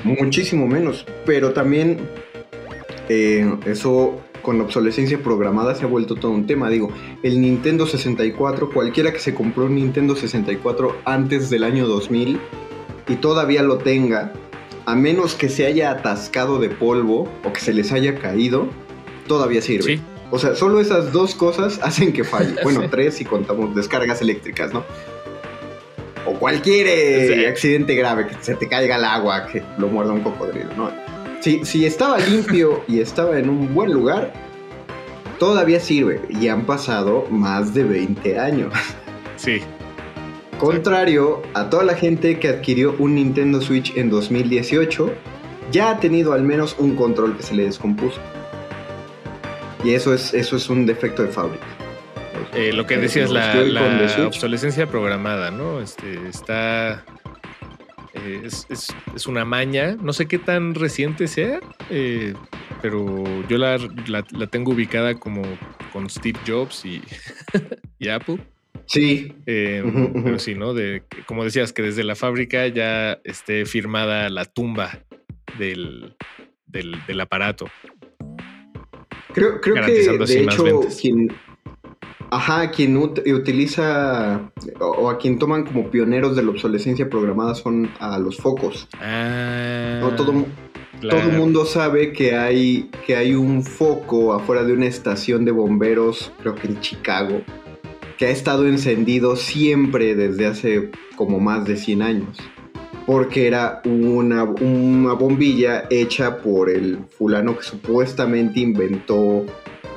[0.04, 1.06] Muchísimo menos.
[1.26, 2.00] Pero también
[3.10, 6.70] eh, eso con la obsolescencia programada se ha vuelto todo un tema.
[6.70, 6.92] Digo,
[7.24, 12.40] el Nintendo 64, cualquiera que se compró un Nintendo 64 antes del año 2000
[13.08, 14.34] y todavía lo tenga,
[14.86, 18.68] a menos que se haya atascado de polvo o que se les haya caído,
[19.28, 19.98] todavía sirve.
[19.98, 20.02] Sí.
[20.32, 22.56] O sea, solo esas dos cosas hacen que falle.
[22.64, 22.88] Bueno, sí.
[22.90, 24.84] tres si contamos descargas eléctricas, ¿no?
[26.26, 27.46] O cualquier eh, sí.
[27.46, 30.92] accidente grave, que se te caiga el agua, que lo muerda un cocodrilo, ¿no?
[31.42, 34.34] Si, si estaba limpio y estaba en un buen lugar,
[35.40, 36.22] todavía sirve.
[36.30, 38.74] Y han pasado más de 20 años.
[39.36, 39.62] Sí.
[40.64, 45.14] Contrario a toda la gente que adquirió un Nintendo Switch en 2018,
[45.74, 48.22] ya ha tenido al menos un control que se le descompuso.
[49.84, 51.66] Y eso es, eso es un defecto de fábrica.
[52.54, 55.82] Eh, lo que decías, la, la obsolescencia programada, ¿no?
[55.82, 57.04] Este, está.
[58.14, 59.98] Eh, es, es, es, una maña.
[60.02, 62.36] No sé qué tan reciente sea, eh,
[62.82, 65.42] pero yo la, la, la, tengo ubicada como
[65.92, 67.02] con Steve Jobs y,
[68.00, 68.40] y Apple.
[68.86, 69.34] Sí.
[69.46, 70.24] Uh -huh, uh -huh.
[70.24, 70.74] Pero sí, ¿no?
[70.74, 75.00] De, como decías, que desde la fábrica ya esté firmada la tumba
[75.58, 76.16] del,
[76.68, 77.68] del, del aparato.
[79.34, 81.32] Creo, creo que de hecho quien,
[82.30, 87.90] ajá, quien ut- utiliza o, a quien toman como pioneros de la obsolescencia programada son
[88.00, 88.88] a los focos.
[89.00, 90.46] Ah, No, todo, mu-
[91.02, 91.18] claro.
[91.20, 95.52] todo el mundo sabe que hay, que hay un foco afuera de una estación de
[95.52, 97.42] bomberos, creo que en Chicago,
[98.18, 102.38] que ha estado encendido siempre desde hace como más de 100 años.
[103.06, 109.46] Porque era una, una bombilla hecha por el fulano que supuestamente inventó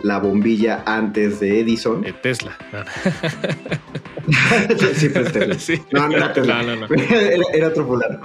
[0.02, 2.05] la bombilla antes de Edison.
[2.05, 2.57] Eh, Tesla.
[2.72, 2.85] No,
[4.94, 5.59] Sí, Tesla.
[5.59, 5.81] Sí.
[5.92, 6.62] No, no era Tesla.
[6.62, 6.94] No, no, no.
[7.11, 8.20] era, era otro fulano.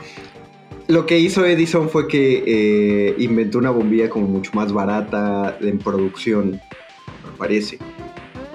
[0.87, 5.79] Lo que hizo Edison fue que eh, inventó una bombilla como mucho más barata en
[5.79, 7.77] producción, me parece.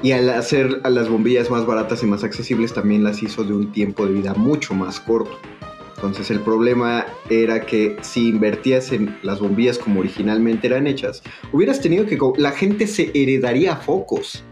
[0.06, 3.52] Y al hacer a las bombillas más baratas y más accesibles también las hizo de
[3.52, 5.36] un tiempo de vida mucho más corto.
[5.96, 11.80] Entonces el problema era que si invertías en las bombillas como originalmente eran hechas, hubieras
[11.80, 12.16] tenido que...
[12.36, 14.44] La gente se heredaría focos.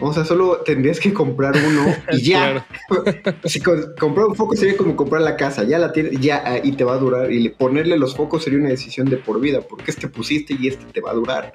[0.00, 2.66] O sea, solo tendrías que comprar uno y ya.
[3.44, 6.58] Si co- comprar un foco sería como comprar la casa, ya la tienes, ya ah,
[6.62, 7.30] y te va a durar.
[7.32, 10.68] Y le- ponerle los focos sería una decisión de por vida, porque este pusiste y
[10.68, 11.52] este te va a durar.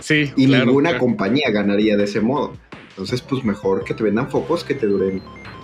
[0.00, 1.04] Sí, Y claro, ninguna claro.
[1.04, 2.52] compañía ganaría de ese modo.
[2.90, 5.22] Entonces, pues mejor que te vendan focos que te duren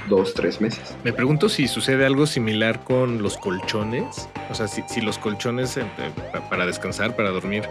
[0.09, 0.97] dos, tres meses.
[1.05, 4.29] Me pregunto si sucede algo similar con los colchones.
[4.51, 7.65] O sea, si, si los colchones eh, eh, pa- para descansar, para dormir,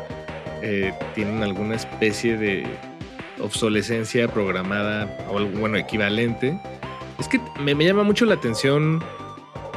[0.62, 2.66] eh, tienen alguna especie de
[3.40, 6.60] obsolescencia programada o algo, bueno, equivalente.
[7.20, 9.04] Es que me, me llama mucho la atención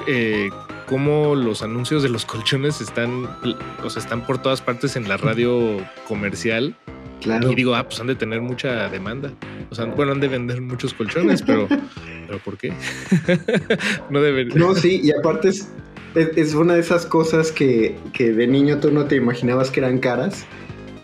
[0.07, 0.51] eh,
[0.87, 3.27] cómo los anuncios de los colchones están,
[3.83, 6.77] o sea, están por todas partes en la radio comercial.
[7.20, 7.53] Claro.
[7.53, 9.31] Y digo, ah, pues han de tener mucha demanda.
[9.70, 11.68] O sea, bueno, han de vender muchos colchones, pero,
[12.27, 12.73] pero ¿por qué?
[14.11, 14.49] no deben.
[14.55, 15.68] No, sí, y aparte es,
[16.14, 19.81] es, es una de esas cosas que, que de niño tú no te imaginabas que
[19.81, 20.46] eran caras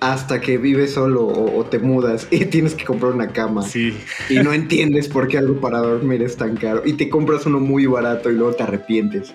[0.01, 3.63] hasta que vives solo o, o te mudas y tienes que comprar una cama.
[3.63, 3.97] Sí,
[4.29, 7.61] y no entiendes por qué algo para dormir es tan caro y te compras uno
[7.61, 9.35] muy barato y luego te arrepientes.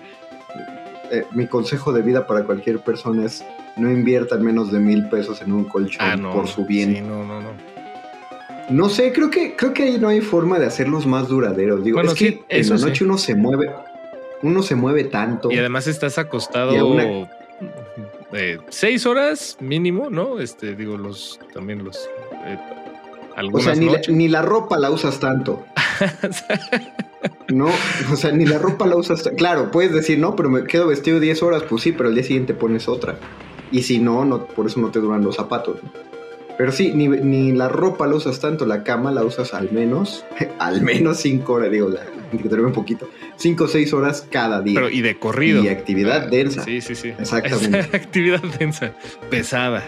[1.10, 3.44] Eh, mi consejo de vida para cualquier persona es
[3.76, 6.32] no inviertan menos de mil pesos en un colchón ah, no.
[6.32, 6.94] por su bien.
[6.94, 7.50] Sí, no, no, no.
[8.70, 11.82] No sé, creo que creo que ahí no hay forma de hacerlos más duraderos.
[11.84, 12.84] Digo, Bueno, es que en la sí.
[12.84, 13.70] noche uno se mueve,
[14.42, 15.50] uno se mueve tanto.
[15.50, 17.28] Y además estás acostado una-
[18.32, 20.40] eh, seis horas mínimo, ¿no?
[20.40, 21.96] Este, digo, los también los
[22.46, 22.58] eh,
[23.52, 25.64] o sea, ni la, ni la ropa la usas tanto.
[27.48, 27.68] No,
[28.10, 29.22] o sea, ni la ropa la usas.
[29.36, 31.62] Claro, puedes decir, no, pero me quedo vestido 10 horas.
[31.68, 33.16] Pues sí, pero al día siguiente pones otra.
[33.70, 35.76] Y si no, no por eso no te duran los zapatos.
[35.82, 36.11] ¿no?
[36.62, 40.24] Pero sí, ni, ni la ropa la usas tanto, la cama la usas al menos,
[40.60, 44.62] al menos 5 horas, digo, la que duerme un poquito, 5 o 6 horas cada
[44.62, 44.76] día.
[44.76, 45.64] Pero y de corrido.
[45.64, 46.62] Y actividad Ah, densa.
[46.62, 47.08] Sí, sí, sí.
[47.18, 47.80] Exactamente.
[47.80, 48.92] Esa actividad densa,
[49.28, 49.82] pesada,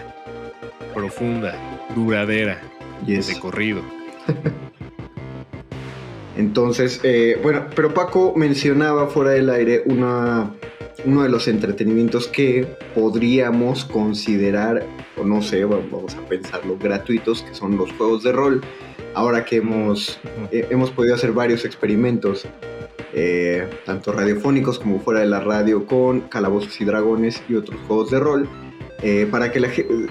[0.93, 1.55] profunda,
[1.95, 2.59] duradera,
[3.05, 3.27] Yes.
[3.27, 3.81] de corrido.
[6.35, 10.51] Entonces, eh, bueno, pero Paco mencionaba fuera del aire una,
[11.05, 14.85] uno de los entretenimientos que podríamos considerar,
[15.17, 18.61] o no sé, va- vamos a pensarlo, gratuitos, que son los juegos de rol.
[19.13, 20.19] Ahora que hemos,
[20.51, 22.45] eh, hemos podido hacer varios experimentos,
[23.13, 28.11] eh, tanto radiofónicos como fuera de la radio, con Calabozos y Dragones y otros juegos
[28.11, 28.49] de rol,
[29.01, 30.07] eh, para que la gente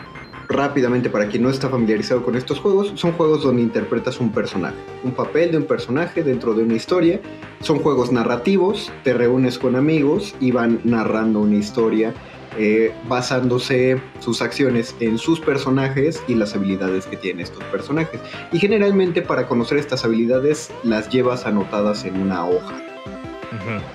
[0.48, 4.76] rápidamente para quien no está familiarizado con estos juegos, son juegos donde interpretas un personaje,
[5.02, 7.20] un papel de un personaje dentro de una historia.
[7.60, 12.14] Son juegos narrativos, te reúnes con amigos y van narrando una historia
[12.56, 18.20] eh, basándose sus acciones en sus personajes y las habilidades que tienen estos personajes.
[18.52, 22.80] Y generalmente para conocer estas habilidades las llevas anotadas en una hoja.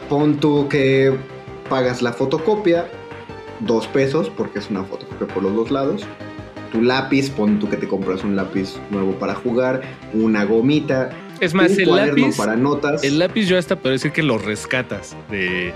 [0.09, 1.13] Pon tú que
[1.69, 2.89] pagas la fotocopia,
[3.61, 6.05] dos pesos, porque es una fotocopia por los dos lados.
[6.71, 9.81] Tu lápiz, pon tú que te compras un lápiz nuevo para jugar,
[10.13, 13.03] una gomita, Es más, un el cuaderno lápiz, para notas.
[13.03, 15.73] el lápiz yo hasta puedo decir que lo rescatas de,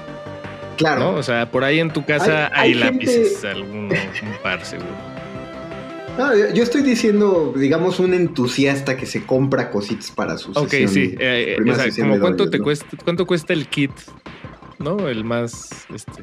[0.77, 1.09] claro, ¿no?
[1.15, 3.89] O sea, por ahí en tu casa Hay- hay, hay gente- lápices, un
[4.43, 4.89] par seguro.
[6.17, 10.69] No, yo- yo estoy diciendo, digamos, un entusiasta que se compra cositas para su Ok,
[10.69, 10.89] sesión.
[10.89, 11.15] sí.
[11.19, 12.63] eh, eh, o sea, como cuánto te ¿no?
[12.65, 13.89] cuesta, cuánto cuesta el kit,
[14.77, 15.07] ¿no?
[15.09, 16.21] El más, este,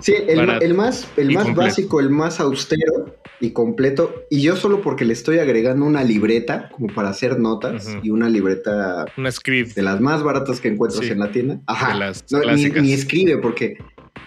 [0.00, 1.60] Sí, el, ma- el más, el más completo.
[1.68, 4.14] básico, el más austero y completo.
[4.30, 8.28] Y yo solo porque le estoy agregando una libreta, como para hacer notas, y una
[8.28, 11.10] libreta una script de las más baratas que encuentras Sí.
[11.12, 11.60] en la tienda.
[11.66, 11.92] Ajá.
[11.94, 13.78] de las No, ni, ni escribe porque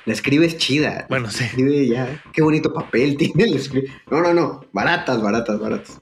[0.05, 1.05] la escribe es chida.
[1.09, 1.43] Bueno, sí.
[1.45, 2.21] Escribe ya.
[2.33, 3.47] Qué bonito papel tiene.
[3.47, 3.87] la escribe.
[4.09, 4.65] No, no, no.
[4.73, 6.01] Baratas, baratas, baratas.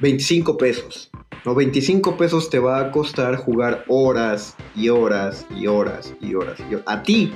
[0.00, 1.10] 25 pesos.
[1.44, 6.58] No, 25 pesos te va a costar jugar horas y horas y horas y horas.
[6.70, 6.84] y horas.
[6.86, 7.32] A ti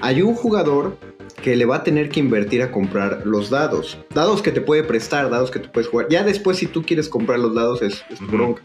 [0.00, 0.96] hay un jugador
[1.42, 3.98] que le va a tener que invertir a comprar los dados.
[4.14, 6.08] Dados que te puede prestar, dados que tú puedes jugar.
[6.10, 8.36] Ya después si tú quieres comprar los dados es, es tu Ujú.
[8.36, 8.62] bronca.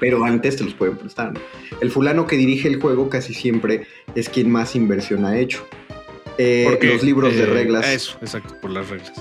[0.00, 1.32] pero antes te los pueden prestar.
[1.32, 1.40] ¿no?
[1.80, 3.86] El fulano que dirige el juego casi siempre
[4.16, 5.64] es quien más inversión ha hecho.
[6.38, 7.86] Eh, Porque, los libros de eh, reglas.
[7.86, 9.12] Eso, exacto, por las reglas.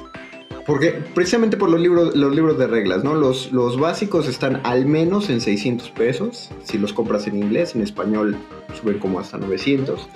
[0.66, 3.14] Porque precisamente por los libros, los libros de reglas, ¿no?
[3.14, 6.50] Los, los básicos están al menos en 600 pesos.
[6.64, 8.36] Si los compras en inglés, en español
[8.80, 10.08] suben como hasta 900.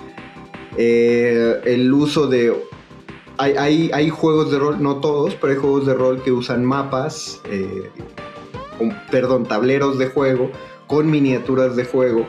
[0.76, 2.54] Eh, el uso de...
[3.38, 7.42] Hay, hay, juegos de rol, no todos, pero hay juegos de rol que usan mapas,
[7.50, 7.90] eh,
[8.78, 10.50] con- perdón, tableros de juego
[10.86, 12.26] con miniaturas de juego.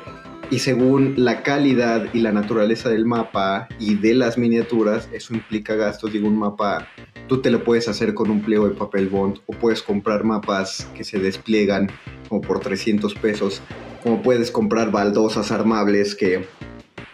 [0.50, 5.76] Y según la calidad y la naturaleza del mapa y de las miniaturas, eso implica
[5.76, 6.12] gastos.
[6.12, 6.88] Digo, un mapa
[7.28, 10.90] tú te lo puedes hacer con un pliego de papel bond o puedes comprar mapas
[10.96, 11.90] que se despliegan
[12.30, 13.62] como por 300 pesos,
[14.04, 16.46] como puedes comprar baldosas armables que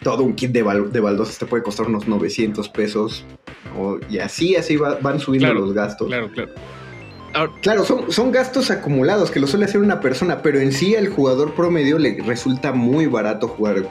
[0.03, 3.25] todo un kit de, bal- de baldosas te puede costar unos 900 pesos
[3.77, 6.07] o- y así, así va- van subiendo Claro, los gastos.
[6.07, 6.51] Claro, claro.
[7.33, 10.95] Ahora, Claro, son, son gastos acumulados que lo suele hacer una persona, pero en sí
[10.95, 13.87] al jugador promedio le resulta muy barato jugar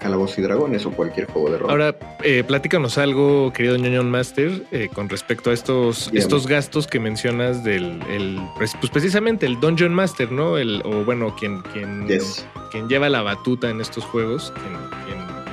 [0.00, 1.70] Calabozos y Dragones o cualquier juego de rol.
[1.70, 7.00] Ahora, eh, platícanos algo, querido ñoñón Master, eh, con respecto a estos, estos gastos que
[7.00, 10.56] mencionas del, el, pues pues precisamente el Dungeon Master, ¿no?
[10.58, 12.46] El, o bueno, quien, quien, Yes.
[12.70, 14.74] quien lleva la batuta en estos juegos, quien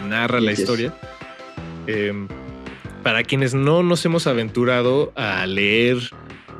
[0.03, 0.93] narra la Yes, historia.
[1.87, 2.13] Eh,
[3.03, 5.97] para quienes no nos hemos aventurado a leer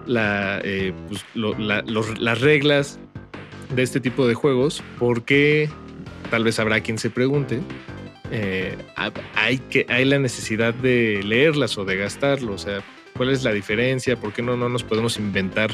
[0.06, 3.00] la, eh, pues, lo- la- los- las reglas
[3.74, 5.70] de este tipo de juegos, porque
[6.30, 7.62] tal vez habrá quien se pregunte,
[8.32, 12.82] eh, ha- hay, que, hay la necesidad de leerlas o de gastarlo, o sea,
[13.16, 14.18] ¿cuál es la diferencia?
[14.18, 15.72] ¿Por qué no, no nos podemos inventar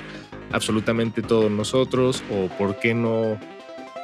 [0.51, 2.23] absolutamente todos nosotros?
[2.31, 3.39] ¿O por qué no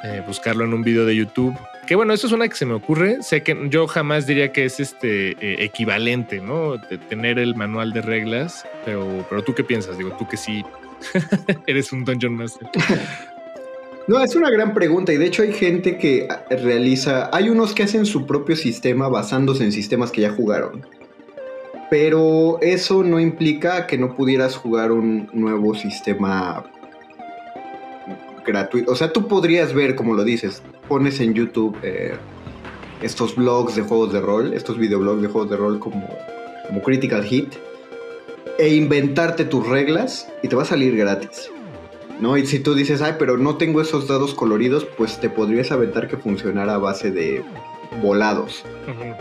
[0.03, 1.55] eh, buscarlo en un video de YouTube?
[1.87, 3.21] Que bueno, eso es una que se me ocurre.
[3.21, 6.77] Sé que yo jamás diría que es este eh, equivalente, ¿no?
[6.77, 9.97] De tener el manual de reglas, pero, pero tú qué piensas?
[9.97, 10.65] Digo, tú que sí
[11.67, 12.67] eres un Dungeon Master.
[14.07, 17.73] No, es una gran pregunta y de hecho hay gente que ah, realiza, hay unos
[17.73, 20.85] que hacen su propio sistema basándose en sistemas que ya jugaron.
[21.89, 26.63] Pero eso no implica que no pudieras jugar un nuevo sistema
[28.45, 28.91] gratuito.
[28.91, 32.15] O sea, tú podrías ver, como lo dices, pones en YouTube eh,
[33.01, 36.09] estos blogs de juegos de rol, estos videoblogs de juegos de rol como,
[36.67, 37.53] como Critical Hit,
[38.57, 41.51] e inventarte tus reglas y te va a salir gratis.
[42.19, 42.37] ¿no?
[42.37, 46.07] Y si tú dices, ay, pero no tengo esos dados coloridos, pues te podrías aventar
[46.07, 47.43] que funcionara a base de
[48.01, 48.63] volados.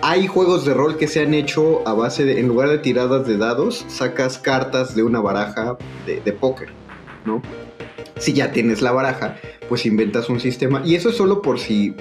[0.02, 3.26] Hay juegos de rol que se han hecho a base de, en lugar de tiradas
[3.26, 6.68] de dados, sacas cartas de una baraja de, de póker,
[7.24, 7.42] ¿no?
[8.18, 10.82] Si ya tienes la baraja, pues inventas un sistema.
[10.84, 11.94] Y eso es solo por si,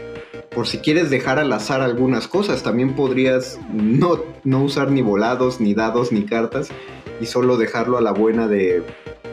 [0.51, 2.63] por si quieres dejar al azar algunas cosas.
[2.63, 6.69] También podrías no, no usar ni volados, ni dados, ni cartas,
[7.19, 8.83] y solo dejarlo a la buena de,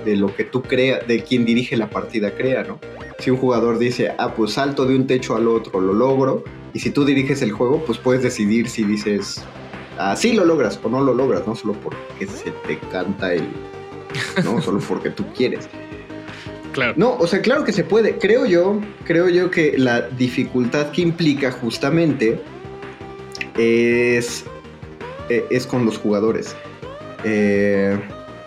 [0.05, 2.79] de lo que tú creas, de quien dirige la partida crea, ¿no?
[3.19, 6.81] Si un jugador dice, ah, pues salto de un techo al otro, lo logro, y
[6.81, 9.43] si tú diriges el juego, pues puedes decidir si dices,
[9.99, 13.49] ah, sí lo logras o no lo logras, no solo porque se te canta el,
[14.45, 15.68] no solo porque tú quieres.
[16.97, 18.18] No, o sea, claro que se puede.
[18.18, 22.41] Creo yo, creo yo que la dificultad que implica justamente
[23.57, 24.45] es,
[25.29, 26.55] eh, es con los jugadores.
[27.25, 27.99] Eh,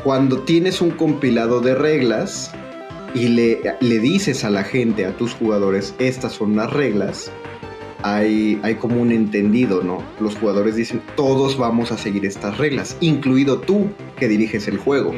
[0.03, 2.51] cuando tienes un compilado de reglas
[3.13, 7.31] y le, le dices a la gente, a tus jugadores, estas son las reglas,
[8.03, 10.03] hay, hay como un entendido, ¿no?
[10.19, 15.11] Los jugadores dicen, todos vamos a seguir estas reglas, incluido tú que diriges el juego.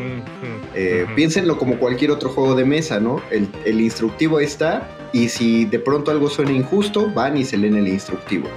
[0.76, 1.06] Eh.
[1.16, 3.22] Piénsenlo como cualquier otro juego de mesa, ¿no?
[3.32, 7.58] El, el instructivo ahí está y si de pronto algo suena injusto, van y se
[7.58, 8.48] leen el instructivo.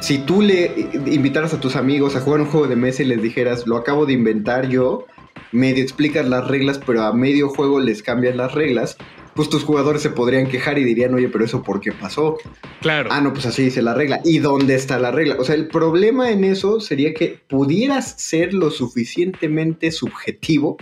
[0.00, 3.22] Si tú le invitaras a tus amigos a jugar un juego de mesa y les
[3.22, 5.06] dijeras, lo acabo de inventar yo,
[5.52, 8.96] medio explicas las reglas, pero a medio juego les cambias las reglas,
[9.34, 12.36] pues tus jugadores se podrían quejar y dirían, oye, pero eso por qué pasó.
[12.80, 13.10] Claro.
[13.12, 14.20] Ah, no, pues así dice la regla.
[14.24, 15.36] ¿Y dónde está la regla?
[15.38, 20.76] O sea, el problema en eso sería que pudieras ser lo suficientemente subjetivo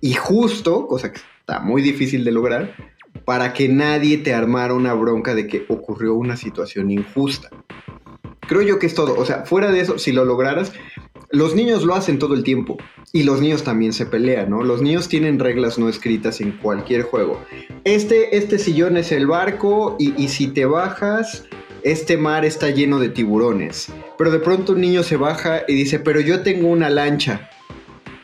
[0.00, 2.74] y justo, cosa que está muy difícil de lograr,
[3.24, 7.50] para que nadie te armara una bronca de que ocurrió una situación injusta.
[8.40, 9.18] Creo yo que es todo.
[9.18, 10.72] O sea, fuera de eso, si lo lograras,
[11.30, 12.76] los niños lo hacen todo el tiempo.
[13.12, 14.62] Y los niños también se pelean, ¿no?
[14.62, 17.40] Los niños tienen reglas no escritas en cualquier juego.
[17.84, 21.44] Este, este sillón es el barco y, y si te bajas,
[21.82, 23.88] este mar está lleno de tiburones.
[24.18, 27.48] Pero de pronto un niño se baja y dice, pero yo tengo una lancha.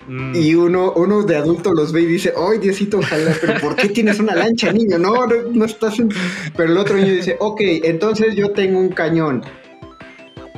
[0.06, 3.34] Mm, Y uno, uno de adulto los ve y dice, ¡ay, Diosito, ojalá!
[3.40, 4.98] ¿Pero por qué tienes una lancha, niño?
[4.98, 6.10] No, no, no estás en...
[6.54, 9.42] Pero el otro niño dice, ok, entonces yo tengo un cañón.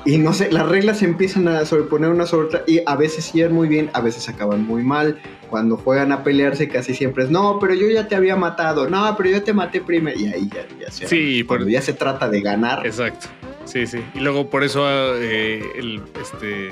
[0.07, 3.53] Y no sé, las reglas empiezan a sobreponer una sobre otra y a veces siguen
[3.53, 5.19] muy bien, a veces acaban muy mal.
[5.51, 9.15] cuando juegan a pelearse casi siempre es, no, pero yo ya te había matado, no,
[9.17, 10.19] pero yo te maté primero.
[10.19, 11.07] Y ahí ya, ya se...
[11.09, 12.87] Sí, cuando por- ya se trata de ganar.
[12.87, 13.27] Exacto.
[13.65, 13.99] Sí, sí.
[14.15, 14.85] Y luego por eso
[15.17, 16.71] eh, el, este,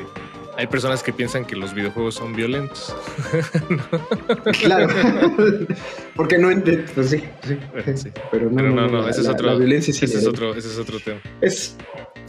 [0.56, 2.94] hay personas que piensan que los videojuegos son violentos.
[4.60, 4.88] Claro.
[6.16, 6.84] Porque no entiendo.
[6.94, 7.56] Pues sí, sí.
[7.96, 8.10] Sí.
[8.30, 9.46] Pero no, Pero no, no, no, la- ese es otro.
[9.46, 11.18] La violencia sí ese es otro, ese es otro tema.
[11.40, 11.76] es-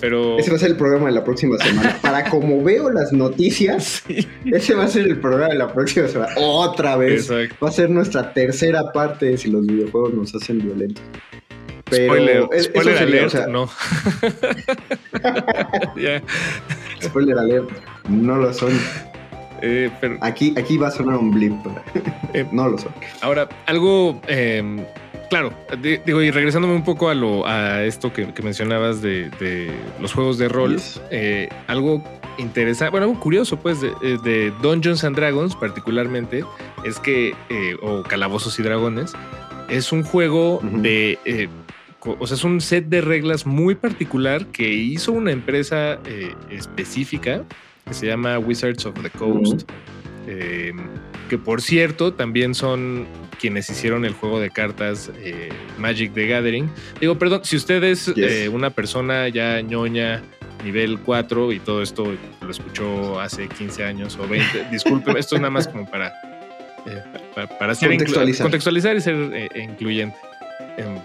[0.02, 1.98] Pero ese va a ser el programa de la próxima semana.
[2.02, 6.08] Para como veo las noticias, Sí, ese va a ser el programa de la próxima
[6.08, 6.34] semana.
[6.38, 7.30] Otra vez.
[7.30, 7.56] exacto.
[7.64, 11.04] Va a ser nuestra tercera parte de si los videojuegos nos hacen violentos.
[11.90, 13.70] Pero spoiler, es- spoiler sería, alert, o sea, no.
[15.96, 16.22] Ya,
[17.02, 17.70] spoiler alert,
[18.10, 18.72] no lo son.
[19.62, 21.54] eh, pero Aquí, aquí va a sonar un blip.
[22.34, 22.92] Eh, no lo son.
[23.22, 24.86] Ahora, algo, eh,
[25.30, 29.30] claro, di- digo, y regresándome un poco a lo a esto que, que mencionabas de,
[29.40, 31.02] de los juegos de rol, Yes.
[31.12, 32.04] eh, algo
[32.38, 36.44] interesante, bueno, algo curioso, pues, de, eh, de Dungeons and Dragons, particularmente,
[36.86, 39.14] es que, eh, o Calabozos y Dragones,
[39.70, 41.18] es un juego de.
[41.26, 41.48] eh,
[42.02, 45.98] o sea, es un set de reglas muy particular que hizo una empresa
[46.52, 47.44] específica
[47.88, 49.70] que se llama Wizards of the Coast.
[50.28, 50.72] Eh,
[51.30, 53.08] que por cierto también son
[53.40, 56.70] quienes hicieron el juego de cartas eh, Magic the Gathering.
[57.00, 58.18] Digo, perdón, si usted es Yes.
[58.32, 60.22] eh, una persona ya ñoña,
[60.64, 62.06] nivel 4 y todo esto
[62.42, 66.08] lo escuchó hace 15 años o 20, disculpe, esto es nada más como para,
[66.88, 67.04] eh,
[67.36, 68.44] para, para ser Contextualizar.
[68.46, 70.16] contextualizar y ser incluyente.
[70.78, 71.00] Em,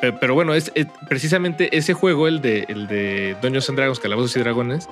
[0.00, 0.70] pe- pero bueno, es,
[1.08, 4.88] precisamente ese juego, el de, el de Dungeons and Dragons, Calabozos y Dragones,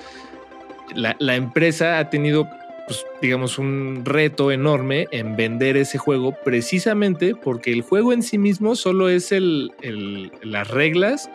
[0.94, 2.48] la, la empresa ha tenido,
[2.86, 8.38] pues, digamos, un reto enorme en vender ese juego precisamente porque el juego en sí
[8.38, 11.30] mismo solo es el, el- las reglas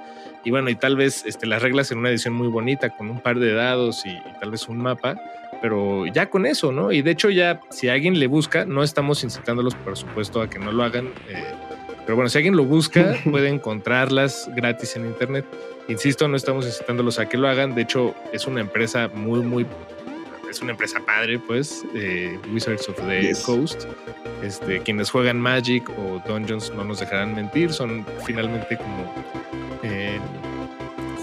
[0.45, 3.19] y bueno, y tal vez este, las reglas en una edición muy bonita con un
[3.19, 5.19] par de dados y, y tal vez un mapa,
[5.61, 6.91] pero ya con eso, ¿no?
[6.91, 10.59] Y de hecho ya si alguien le busca, no estamos incitándolos por supuesto a que
[10.59, 11.43] no lo hagan, eh,
[12.05, 15.45] pero bueno, si alguien lo busca puede encontrarlas gratis en internet.
[15.89, 19.65] Insisto, no estamos incitándolos a que lo hagan, de hecho es una empresa muy, muy
[20.49, 23.41] es una empresa padre, pues, eh, Wizards of the Yes.
[23.41, 23.85] Coast.
[24.43, 29.13] Este, quienes juegan Magic o Dungeons no nos dejarán mentir, son finalmente como
[29.83, 30.17] eh,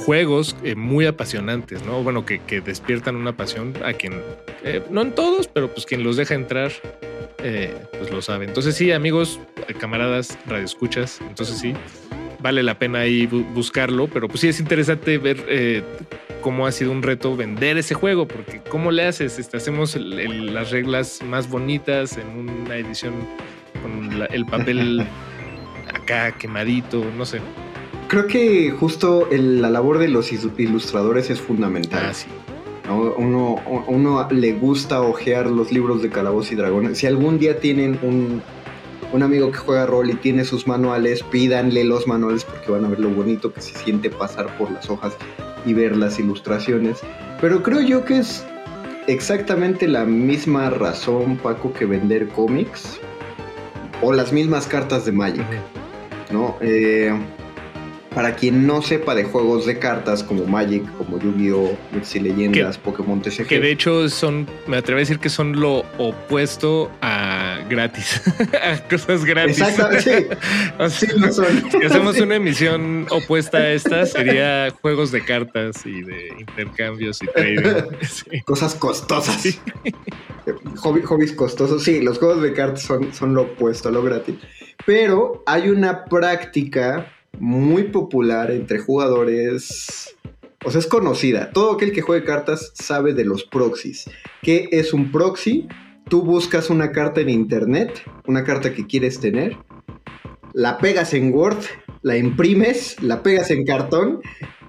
[0.05, 2.03] juegos eh, muy apasionantes, ¿no?
[2.03, 4.21] Bueno, que, que despiertan una pasión a quien,
[4.63, 6.71] eh, no en todos, pero pues quien los deja entrar,
[7.43, 8.45] eh, pues lo sabe.
[8.45, 9.41] Entonces sí, amigos,
[9.81, 11.75] camaradas, radioescuchas, entonces sí,
[12.41, 15.83] vale la pena ahí bu- buscarlo, pero pues sí es interesante ver eh,
[16.43, 19.39] cómo ha sido un reto vender ese juego, porque ¿cómo le haces?
[19.39, 23.15] Este, hacemos el- el- las reglas más bonitas en una edición
[23.83, 25.07] con la- el papel
[25.95, 27.41] acá quemadito, no sé.
[28.09, 32.03] Creo que justo el- la labor de los ilustradores es fundamental.
[32.11, 32.27] Ah, sí.
[32.87, 32.99] ¿no?
[33.17, 33.57] Uno,
[33.89, 36.99] uno le gusta hojear los libros de Calabozos y Dragones.
[36.99, 38.41] Si algún día tienen un,
[39.13, 42.89] un amigo que juega rol y tiene sus manuales, pídanle los manuales porque van a
[42.89, 45.17] ver lo bonito que se siente pasar por las hojas
[45.65, 47.01] y ver las ilustraciones.
[47.41, 48.45] Pero creo yo que es
[49.07, 53.01] exactamente la misma razón, Paco, que vender cómics
[54.03, 55.47] o las mismas cartas de Magic.
[56.31, 56.57] ¿no?
[56.61, 57.13] Eh,
[58.15, 61.77] para quien no sepa de juegos de cartas como Magic, como Yu-Gi-Oh,
[62.15, 63.47] Leyendas, Pokémon TCG.
[63.47, 67.16] Que de hecho son, me atrevo a decir que son lo opuesto a
[67.69, 68.21] gratis,
[68.91, 69.61] cosas gratis.
[69.61, 70.39] Exactamente, sí,
[70.79, 71.71] O sí sea, lo son.
[71.71, 77.27] Si hacemos una emisión opuesta a esta, sería juegos de cartas y de intercambios y
[77.27, 77.73] trading.
[78.07, 78.41] Sí.
[78.43, 79.59] Cosas costosas.
[80.77, 81.83] Hobby- hobbies costosos.
[81.83, 84.37] Sí, los juegos de cartas son, son lo opuesto a lo gratis.
[84.85, 90.15] Pero hay una práctica muy popular entre jugadores.
[90.65, 91.51] O sea, es conocida.
[91.51, 94.09] Todo aquel que juegue cartas sabe de los proxies.
[94.43, 95.69] ¿Qué es un proxy?
[96.09, 99.57] Tú buscas una carta en internet, una carta que quieres tener,
[100.53, 101.59] la pegas en Word,
[102.03, 104.21] la imprimes, la pegas en cartón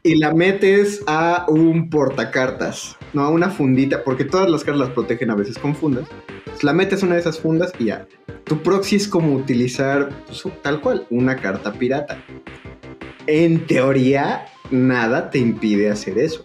[0.02, 4.90] y la metes a un portacartas, no a una fundita, porque todas las cartas las
[4.96, 6.08] protegen a veces con fundas.
[6.40, 8.08] Entonces, la metes en una de esas fundas y ya.
[8.44, 12.18] Tu proxy es como utilizar pues, tal cual, una carta pirata.
[13.28, 16.44] En teoría, nada te impide hacer eso.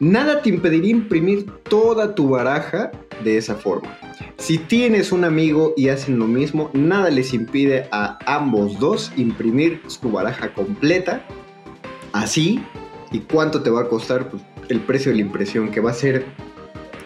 [0.00, 2.92] Nada te impediría imprimir toda tu baraja
[3.24, 3.98] de esa forma.
[4.36, 9.80] Si tienes un amigo y hacen lo mismo, nada les impide a ambos dos imprimir
[9.88, 11.24] su baraja completa
[12.12, 12.62] así.
[13.10, 14.30] ¿Y cuánto te va a costar?
[14.30, 16.26] Pues el precio de la impresión, que va a ser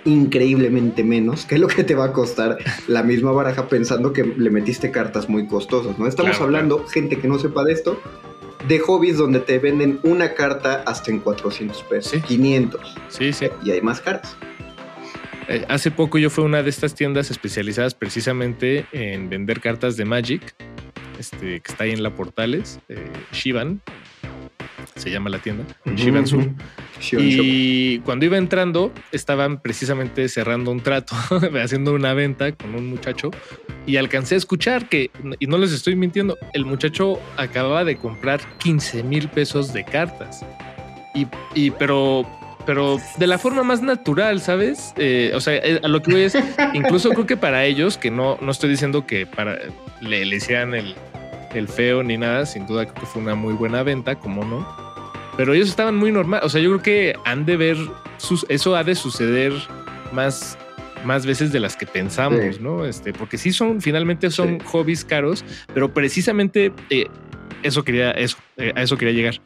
[0.04, 4.50] increíblemente menos que lo que te va a costar la misma baraja pensando que le
[4.50, 6.08] metiste cartas muy costosas, ¿no?
[6.08, 8.00] Estamos Claro, hablando, gente que no sepa de esto,
[8.68, 12.20] de hobbies donde te venden una carta hasta en 400 pesos, Sí.
[12.20, 13.46] 500, Sí, sí.
[13.64, 14.36] y hay más caras.
[15.48, 19.96] Eh, hace poco yo fui a una de estas tiendas especializadas precisamente en vender cartas
[19.96, 20.54] de Magic,
[21.18, 23.80] este, que está ahí en la Portales, eh, Shivan,
[24.96, 25.64] se llama la tienda,
[25.94, 26.50] Shivan Sur.
[27.12, 31.16] Y cuando iba entrando, estaban precisamente cerrando un trato,
[31.62, 33.30] haciendo una venta con un muchacho.
[33.86, 38.40] Y alcancé a escuchar que, y no les estoy mintiendo, el muchacho acababa de comprar
[38.58, 40.44] 15 mil pesos de cartas.
[41.14, 42.26] Y, y pero,
[42.64, 44.94] pero de la forma más natural, ¿sabes?
[44.96, 46.36] Eh, o sea, eh, a lo que voy es,
[46.74, 49.58] incluso creo que para ellos, que no, no estoy diciendo que para
[50.00, 50.94] le, le hicieran el,
[51.54, 54.81] el feo ni nada, sin duda creo que fue una muy buena venta, como no.
[55.36, 56.40] Pero ellos estaban muy normal.
[56.42, 57.76] O sea, yo creo que han de ver
[58.18, 59.52] sus, eso ha de suceder
[60.12, 60.58] más,
[61.04, 62.60] más veces de las que pensamos, Sí.
[62.62, 62.84] ¿no?
[62.84, 64.66] Este, porque sí son, finalmente son Sí.
[64.66, 67.06] hobbies caros, pero precisamente eh,
[67.62, 69.40] eso quería, eso, eh, a eso quería llegar.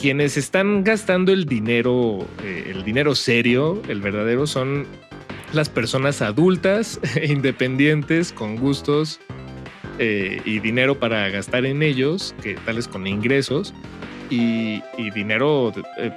[0.00, 4.86] Quienes están gastando el dinero, eh, el dinero serio, el verdadero, son
[5.52, 9.18] las personas adultas, independientes, con gustos
[9.98, 13.74] eh, y dinero para gastar en ellos, que tales con ingresos
[14.30, 16.12] y, y dinero eh,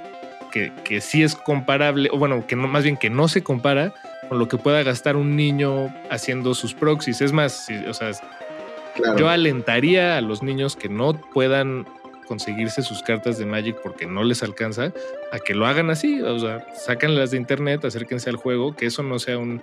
[0.50, 3.92] que, que sí es comparable, o bueno, que no, más bien que no se compara
[4.28, 7.20] con lo que pueda gastar un niño haciendo sus proxies.
[7.20, 8.10] Es más, si- o sea,
[8.94, 9.18] Claro.
[9.18, 11.86] yo alentaría a los niños que no puedan
[12.28, 14.92] conseguirse sus cartas de Magic porque no les alcanza
[15.32, 19.02] a que lo hagan así, o sea, sácanlas de internet, acérquense al juego, que eso
[19.02, 19.62] no sea un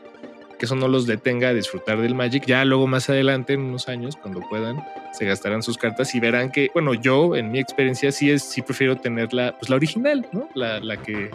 [0.60, 2.45] que eso no los detenga a disfrutar del Magic.
[2.45, 4.84] Ya luego más adelante, en unos años, cuando puedan,
[5.14, 8.62] se gastarán sus cartas y verán que, bueno, yo en mi experiencia sí es, sí
[8.62, 10.49] prefiero tener la, pues la original, ¿no?
[10.53, 11.32] La, la que,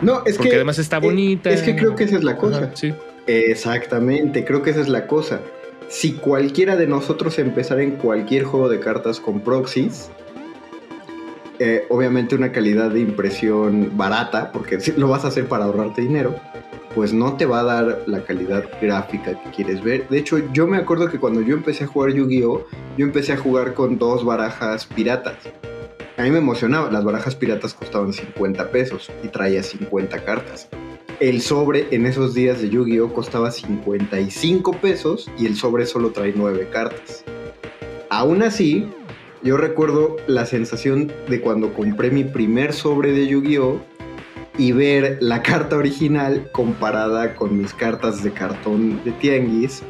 [0.00, 0.56] No, es porque que.
[0.56, 1.50] además está eh, bonita.
[1.50, 2.58] Es que creo que esa es la cosa.
[2.58, 2.92] Ajá, sí.
[3.26, 5.40] Exactamente, creo que esa es la cosa.
[5.88, 10.10] Si cualquiera de nosotros empezara en cualquier juego de cartas con proxies,
[11.58, 16.34] eh, obviamente una calidad de impresión barata, porque lo vas a hacer para ahorrarte dinero,
[16.94, 20.08] pues no te va a dar la calidad gráfica que quieres ver.
[20.08, 23.36] De hecho, yo me acuerdo que cuando yo empecé a jugar Yu-Gi-Oh, yo empecé a
[23.36, 25.36] jugar con dos barajas piratas.
[26.16, 30.68] A mí me emocionaba, las barajas piratas costaban 50 pesos y traía 50 cartas.
[31.20, 36.34] El sobre en esos días de Yu-Gi-Oh costaba 55 pesos y el sobre solo trae
[36.36, 37.24] 9 cartas.
[38.10, 38.86] Aún así,
[39.42, 43.80] yo recuerdo la sensación de cuando compré mi primer sobre de Yu-Gi-Oh
[44.58, 49.82] y ver la carta original comparada con mis cartas de cartón de tianguis.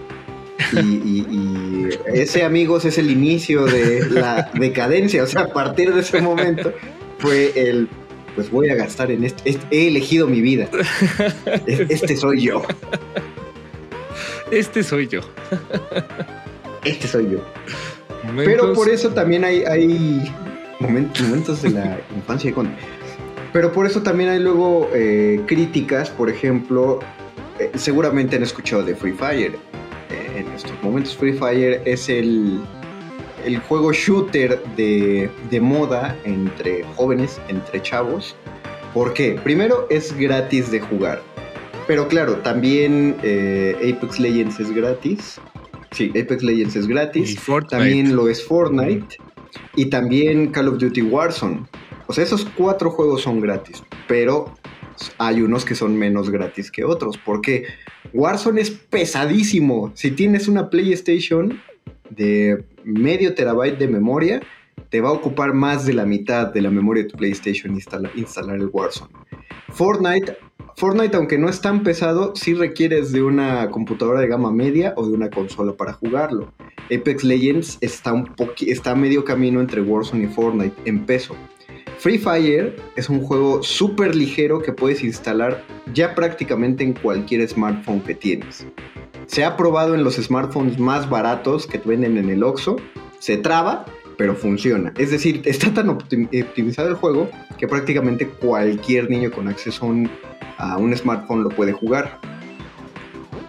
[0.72, 5.22] Y, y- y ese, amigos, es el inicio de la decadencia.
[5.24, 6.72] O sea, a partir de ese momento
[7.18, 7.88] fue el,
[8.36, 10.68] pues voy a gastar en este, este- he elegido mi vida.
[11.66, 12.62] Es- Este soy yo,
[14.50, 15.20] Este soy yo.
[16.84, 17.44] este soy yo.
[18.36, 20.32] Pero por eso también hay, hay
[20.80, 22.52] momentos, momentos de la infancia.
[22.52, 22.70] con-
[23.52, 27.00] Pero por eso también hay luego eh, críticas, por ejemplo,
[27.58, 29.52] eh, seguramente han escuchado de Free Fire.
[30.10, 32.60] Eh, en estos momentos Free Fire es el,
[33.44, 38.36] el juego shooter de, de moda entre jóvenes, entre chavos.
[38.94, 39.38] ¿Por qué?
[39.42, 41.20] Primero es gratis de jugar.
[41.86, 45.40] Pero claro, también Apex Legends es gratis.
[45.92, 47.32] Sí, Apex Legends es gratis.
[47.32, 47.76] Y Fortnite.
[47.76, 49.16] También lo es Fortnite.
[49.76, 51.66] Y también Call of Duty Warzone.
[52.06, 53.82] O sea, esos cuatro juegos son gratis.
[54.08, 54.54] Pero
[55.18, 57.18] hay unos que son menos gratis que otros.
[57.18, 57.66] Porque
[58.12, 59.92] Warzone es pesadísimo.
[59.94, 61.60] Si tienes una PlayStation
[62.10, 64.42] de medio terabyte de memoria,
[64.88, 68.10] te va a ocupar más de la mitad de la memoria de tu PlayStation instala-
[68.14, 69.10] instalar el Warzone.
[69.70, 70.36] Fortnite,
[70.76, 75.06] Fortnite, aunque no es tan pesado, sí requieres de una computadora de gama media o
[75.06, 76.52] de una consola para jugarlo.
[76.86, 81.36] Apex Legends está, un está a medio camino entre Warzone y Fortnite en peso.
[81.98, 85.62] Free Fire es un juego súper ligero que puedes instalar
[85.94, 88.66] ya prácticamente en cualquier smartphone que tienes.
[89.26, 92.76] Se ha probado en los smartphones más baratos que venden en el Oxxo,
[93.20, 93.86] se traba,
[94.18, 94.92] pero funciona.
[94.98, 99.88] Es decir, está tan optim- optimizado el juego que prácticamente cualquier niño con acceso a
[99.88, 100.10] un,
[100.62, 102.18] a un smartphone lo puede jugar.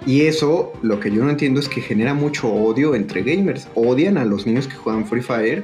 [0.06, 3.70] Y eso, lo que yo no entiendo es que genera mucho odio entre gamers.
[3.76, 5.64] Odian a los niños que juegan Free Fire.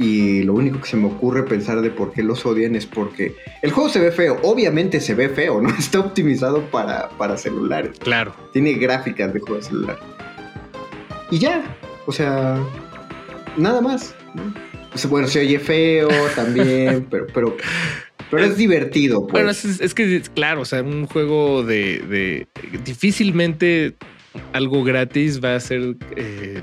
[0.00, 3.36] Y lo único que se me ocurre pensar de por qué los odian es porque
[3.60, 4.38] el juego se ve feo.
[4.42, 5.68] Obviamente se ve feo, ¿no?
[5.78, 7.98] Está optimizado para, para celulares.
[7.98, 8.34] Claro.
[8.52, 9.98] Tiene gráficas de juego de celular.
[11.30, 11.76] Y ya.
[12.06, 12.58] O sea,
[13.56, 14.14] nada más.
[15.08, 17.56] bueno, se oye feo también, pero, pero,
[18.30, 19.22] pero es divertido.
[19.22, 19.32] Pues.
[19.32, 22.46] Bueno, es, es que, claro, o sea, un juego de, de-
[22.84, 23.96] difícilmente
[24.52, 26.60] algo gratis va a ser, eh,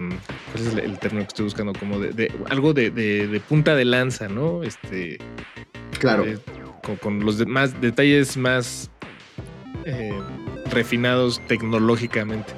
[0.51, 1.73] ¿cuál es el, el término que estoy buscando?
[1.73, 4.63] Como de, de- algo de, de- de punta de lanza, ¿no?
[4.63, 5.17] Este,
[5.99, 6.25] claro.
[6.25, 6.37] eh,
[6.83, 8.89] con, con los demás detalles más
[9.85, 10.13] eh,
[10.71, 12.53] refinados tecnológicamente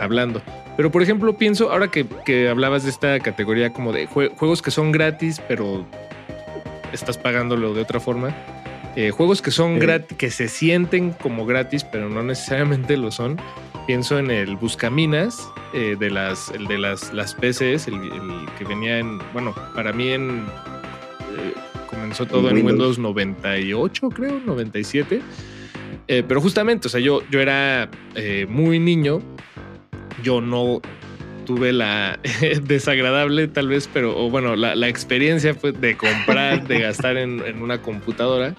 [0.00, 0.42] hablando.
[0.76, 4.62] Pero por ejemplo, pienso, ahora que, que hablabas de esta categoría como de jue- juegos
[4.62, 5.86] que son gratis, pero
[6.92, 8.34] estás pagándolo de otra forma.
[8.96, 9.80] eh, juegos que son Sí.
[9.80, 13.38] gratis, que se sienten como gratis, pero no necesariamente lo son.
[13.86, 18.64] Pienso en el Buscaminas eh, de las, el de las, las PCs, el, el que
[18.64, 21.54] venía en, bueno, para mí en eh,
[21.88, 22.72] comenzó todo en Windows.
[22.72, 25.22] Windows 98, creo, 97.
[26.08, 29.20] Eh, pero justamente, o sea, yo, yo era eh, muy niño,
[30.24, 30.80] yo no
[31.48, 32.18] tuve la
[32.62, 37.40] desagradable tal vez, pero o bueno, la, la experiencia fue de comprar, de gastar en,
[37.46, 38.54] en una computadora.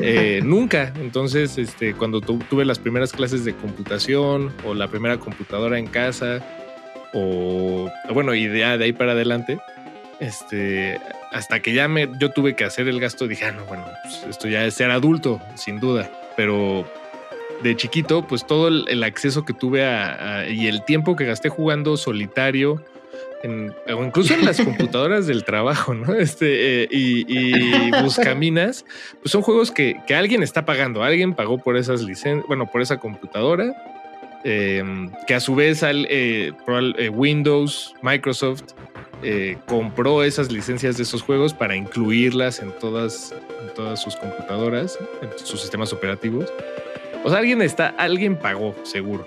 [0.00, 0.92] Eh, nunca.
[1.00, 5.88] Entonces, este, cuando tu- tuve las primeras clases de computación o la primera computadora en
[5.88, 6.40] casa,
[7.12, 9.58] o bueno, y de, ya de ahí para adelante,
[10.20, 11.00] este,
[11.32, 14.22] hasta que ya me, yo tuve que hacer el gasto, dije, ah, no, bueno, pues
[14.30, 16.08] esto ya es ser adulto, sin duda.
[16.36, 16.88] Pero
[17.64, 21.24] de chiquito, pues todo el, el acceso que tuve a, a- y el tiempo que
[21.24, 22.80] gasté jugando solitario,
[23.42, 26.14] en- o incluso en las computadoras del trabajo, ¿no?
[26.14, 28.84] Este, eh, y, y Buscaminas,
[29.20, 32.80] pues son juegos que, que alguien está pagando, alguien pagó por esas licencias, bueno, por
[32.82, 33.74] esa computadora,
[34.44, 34.84] eh,
[35.26, 36.52] que a su vez al, eh,
[36.98, 38.62] eh, Windows, Microsoft,
[39.22, 43.32] eh, compró esas licencias de esos juegos para incluirlas en todas,
[43.66, 46.52] en todas sus computadoras, en sus sistemas operativos.
[47.24, 49.26] O sea, alguien está, alguien pagó, seguro.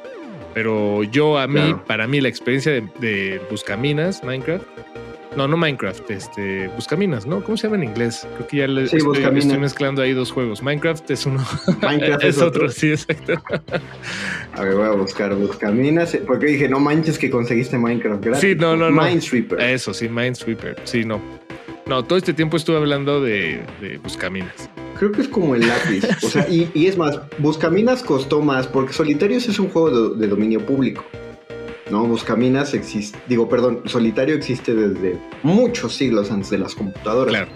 [0.53, 1.83] Pero yo, a mí, Claro.
[1.85, 4.65] para mí, la experiencia de, de Buscaminas, Minecraft.
[5.35, 7.43] No, no Minecraft, este, Buscaminas, ¿no?
[7.43, 8.27] ¿Cómo se llama en inglés?
[8.37, 10.63] Creo que ya le Sí, estoy, mezclando ahí dos juegos.
[10.63, 11.45] Minecraft es uno,
[11.81, 13.33] Minecraft es otro, sí, exacto.
[14.55, 16.17] A ver, voy a buscar Buscaminas.
[16.25, 18.41] Porque dije, no manches que conseguiste Minecraft gratis.
[18.41, 19.03] Sí, no, no, no.
[19.03, 19.61] Minesweeper.
[19.61, 20.75] Eso, sí, Minesweeper.
[20.85, 21.21] Sí, no.
[21.85, 24.69] No, todo este tiempo estuve hablando de, de Buscaminas.
[24.97, 26.03] Creo que es como el lápiz.
[26.23, 30.17] O sea, y, y es más, Buscaminas costó más porque Solitarios es un juego de,
[30.19, 31.03] de dominio público.
[31.91, 37.33] No, Buscaminas existe, digo, perdón, Solitario existe desde muchos siglos antes de las computadoras.
[37.33, 37.47] Claro.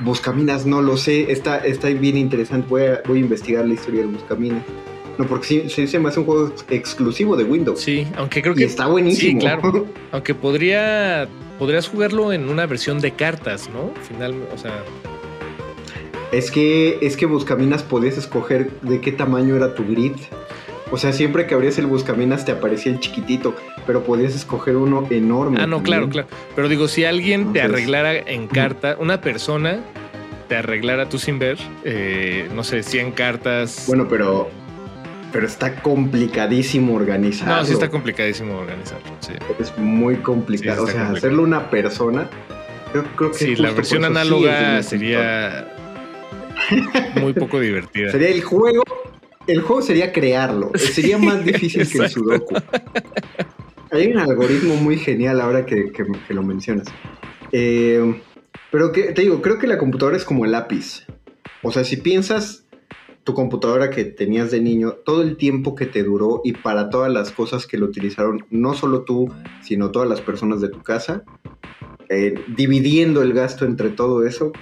[0.00, 4.00] Buscaminas no lo sé, está, está bien interesante, voy a, voy a investigar la historia
[4.00, 4.62] del Buscaminas.
[5.16, 7.80] No, porque sí, sí se me hace un juego ex- exclusivo de Windows.
[7.80, 8.64] Sí, aunque creo y que.
[8.64, 9.40] está buenísimo.
[9.40, 9.86] Sí, claro.
[10.12, 11.28] Aunque podría.
[11.58, 13.90] Podrías jugarlo en una versión de cartas, ¿no?
[14.06, 14.84] Final, o sea,
[16.32, 20.12] Es que, es que Buscaminas podías escoger de qué tamaño era tu grid.
[20.90, 23.54] O sea, siempre que abrías el Buscaminas te aparecía el chiquitito,
[23.86, 25.58] pero podías escoger uno enorme.
[25.60, 25.84] Ah, no, también.
[25.84, 26.28] claro, claro.
[26.54, 29.80] Pero digo, si alguien te arreglara en carta, una persona
[30.48, 33.84] te arreglara tú sin ver, eh, no sé, 100 cartas.
[33.86, 34.48] Bueno, pero,
[35.30, 37.56] pero está complicadísimo organizado.
[37.56, 39.08] no, sí está complicadísimo organizarlo.
[39.20, 40.84] Sí, Es muy complicado.
[40.86, 41.16] Sí, o sea, complicado.
[41.16, 42.30] hacerlo una persona.
[42.92, 45.74] Creo, creo que Sí, la versión sí análoga sería
[47.20, 48.10] muy poco divertida.
[48.12, 48.82] Sería el juego.
[49.46, 50.70] El juego sería crearlo.
[50.74, 52.08] Sería más difícil que el.
[52.10, 52.54] Sudoku.
[53.90, 56.86] Hay un algoritmo muy genial ahora que, que- que lo mencionas.
[57.52, 58.20] Eh,
[58.70, 61.06] pero que, te digo, creo que la computadora es como el lápiz.
[61.62, 62.64] O sea, si piensas
[63.24, 67.10] tu computadora que tenías de niño, todo el tiempo que te duró y para todas
[67.10, 71.24] las cosas que lo utilizaron, no solo tú, sino todas las personas de tu casa,
[72.10, 74.52] eh, dividiendo el gasto entre todo eso,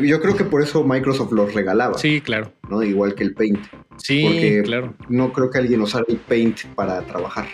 [0.00, 1.98] yo creo que por eso Microsoft los regalaba.
[1.98, 2.52] Sí, claro.
[2.68, 2.82] ¿no?
[2.82, 3.58] Igual que el Paint.
[3.98, 4.94] Sí, Porque- claro.
[5.08, 7.46] No creo que alguien usara el Paint para trabajar.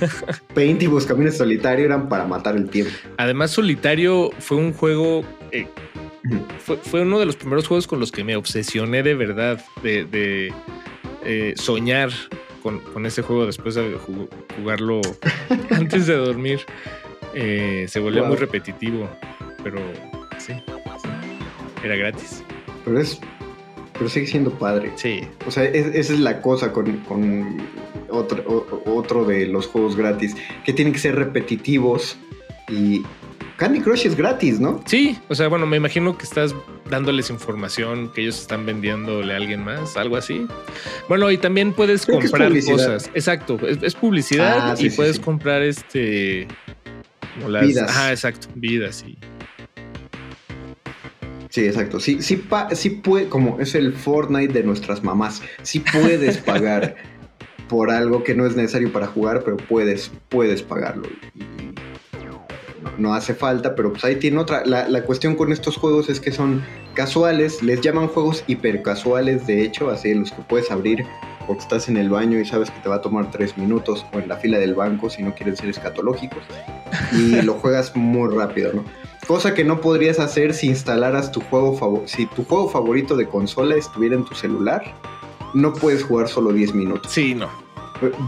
[0.54, 2.92] Paint y Buscaminas Solitario eran para matar el tiempo.
[3.16, 5.24] Además, Solitario fue un juego.
[5.52, 5.66] eh,
[6.58, 9.64] fue, fue uno de los primeros juegos con los que me obsesioné de verdad.
[9.82, 10.52] De, de,
[11.24, 12.10] eh, soñar
[12.62, 15.00] con, con ese juego después de ju- jugarlo
[15.70, 16.60] antes de dormir.
[17.34, 18.28] Eh, se volvió Wow.
[18.30, 19.08] muy repetitivo.
[19.64, 19.78] Pero
[20.38, 20.52] sí.
[21.84, 22.42] Era gratis.
[22.84, 23.18] Pero es.
[23.94, 24.92] Pero sigue siendo padre.
[24.96, 25.20] Sí.
[25.46, 27.56] O sea, es- esa es la cosa con, con
[28.10, 30.36] otro, o- otro de los juegos gratis.
[30.64, 32.18] Que tienen que ser repetitivos.
[32.68, 33.02] Y
[33.56, 34.82] Candy Crush es gratis, ¿no?
[34.86, 36.54] Sí, o sea, bueno, me imagino que estás
[36.90, 40.46] dándoles información que ellos están vendiéndole a alguien más, algo así.
[41.08, 43.10] Bueno, y también puedes Creo comprar cosas.
[43.14, 45.22] Exacto, es, es publicidad Ah, sí, y sí, puedes sí.
[45.22, 46.48] comprar este.
[47.36, 47.88] como las- Vidas.
[47.90, 49.16] Ajá, exacto, vidas y.
[51.56, 52.00] Sí, exacto.
[52.00, 56.96] Sí, sí, pa- sí puede, como es el Fortnite de nuestras mamás, sí puedes pagar
[57.66, 61.08] por algo que no es necesario para jugar, pero puedes, puedes pagarlo.
[61.34, 61.74] Y- y
[62.26, 62.44] no,
[62.98, 64.66] no hace falta, pero pues ahí tiene otra.
[64.66, 69.62] La, la cuestión con estos juegos es que son casuales, les llaman juegos hipercasuales, de
[69.62, 71.06] hecho, así los que puedes abrir
[71.46, 74.18] porque estás en el baño y sabes que te va a tomar tres minutos, o
[74.18, 76.42] en la fila del banco si no quieres ser escatológicos,
[77.12, 78.84] y lo juegas muy rápido, ¿no?
[79.26, 82.08] Cosa que no podrías hacer si instalaras tu juego favorito.
[82.08, 84.94] Si tu juego favorito de consola estuviera en tu celular,
[85.52, 87.10] no puedes jugar solo 10 minutos.
[87.12, 87.48] Sí, no.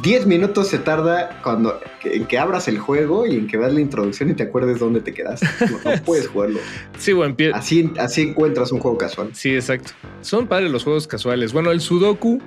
[0.03, 3.81] 10 minutos se tarda cuando en que abras el juego y en que veas la
[3.81, 5.47] introducción y te acuerdes dónde te quedaste.
[5.71, 6.59] No, no puedes jugarlo.
[6.99, 9.31] Sí, bueno, Así, así encuentras un juego casual.
[9.35, 9.93] Sí, exacto.
[10.23, 11.53] Son padres los juegos casuales.
[11.53, 12.41] Bueno, el Sudoku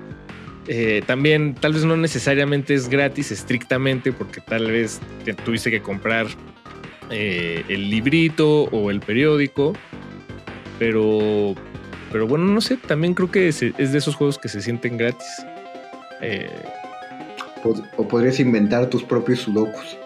[0.68, 5.82] eh, también tal vez no necesariamente es gratis estrictamente porque tal vez te tuviste que
[5.82, 6.28] comprar
[7.12, 9.74] eh, el librito o el periódico.
[10.80, 11.54] Pero,
[12.12, 14.98] pero bueno, no sé, también creo que es, es de esos juegos que se sienten
[14.98, 15.28] gratis.
[16.22, 16.50] Eh,
[17.98, 19.98] O podrías inventar tus propios sudokus.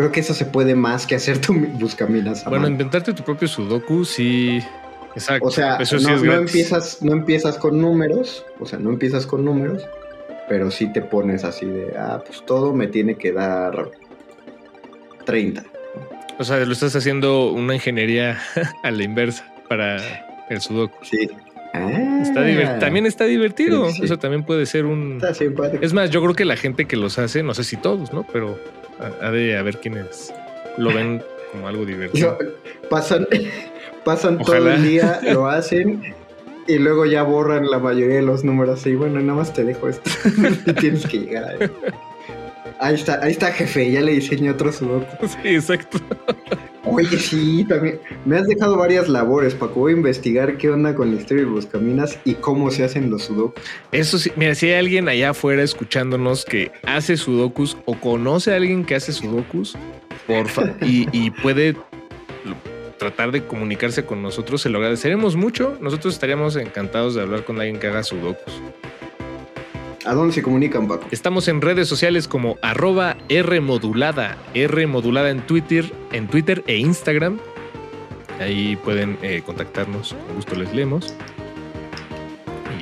[0.00, 2.44] Creo que eso se puede más que hacer tu buscaminas.
[2.44, 2.72] bueno, mano.
[2.72, 4.60] inventarte tu propio Sudoku, sí.
[5.14, 5.46] Exacto.
[5.46, 6.48] O sea, eso sí no, es no gratis.
[6.50, 9.84] empiezas, no empiezas con números, o sea, no empiezas con números,
[10.48, 13.90] pero sí te pones así de, ah, pues todo me tiene que dar
[15.26, 15.64] 30.
[16.40, 18.40] O sea, lo estás haciendo una ingeniería
[18.82, 19.98] a la inversa para
[20.48, 20.96] el Sudoku.
[21.04, 21.30] Sí.
[21.74, 23.90] Ah, Está también está divertido.
[23.90, 24.04] Sí, sí.
[24.06, 25.16] Eso también puede ser un.
[25.16, 25.84] está simpático.
[25.84, 28.26] Es más, yo creo que la gente que los hace, no sé si todos, ¿no?
[28.32, 28.58] Pero
[29.20, 30.32] ha de haber quienes
[30.78, 31.22] lo ven
[31.52, 32.38] como algo divertido.
[32.88, 33.26] Pasan
[34.04, 36.02] pasan todo el día, lo hacen
[36.66, 39.90] y luego ya borran la mayoría de los números y bueno, nada más te dejo
[39.90, 40.10] esto.
[40.66, 41.70] Y Tienes que llegar a él.
[42.80, 45.26] Ahí está, ahí está, jefe, ya le diseñé otro sudoku.
[45.42, 45.98] Sí, exacto.
[46.84, 48.00] Oye, sí, también.
[48.24, 49.80] Me has dejado varias labores, Paco.
[49.80, 53.24] Voy a investigar qué onda con la historia de Buscaminas y cómo se hacen los
[53.24, 53.62] sudokus.
[53.92, 58.56] Eso sí, mira, si hay alguien allá afuera escuchándonos que hace sudokus o conoce a
[58.56, 59.76] alguien que hace sudokus,
[60.26, 61.76] porfa, y, y puede
[62.98, 65.76] tratar de comunicarse con nosotros, se lo agradeceremos mucho.
[65.82, 68.54] Nosotros estaríamos encantados de hablar con alguien que haga sudokus.
[70.06, 71.06] ¿A dónde se comunican, Paco?
[71.10, 77.38] Estamos en redes sociales como arroba Rmodulada, Rmodulada en Twitter, en Twitter e Instagram.
[78.40, 81.14] Ahí pueden eh, contactarnos, con gusto les leemos.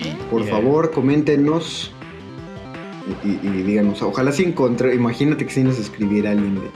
[0.00, 1.92] Y- Por y, eh, favor, coméntenos
[3.24, 3.30] y,
[3.62, 4.00] díganos.
[4.02, 4.94] Ojalá si encontré.
[4.94, 6.70] Imagínate que si nos escribiera alguien de.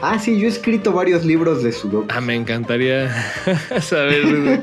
[0.00, 2.06] Ah, sí, yo he escrito varios libros de sudoku.
[2.10, 3.10] Ah, me encantaría
[3.80, 4.22] saber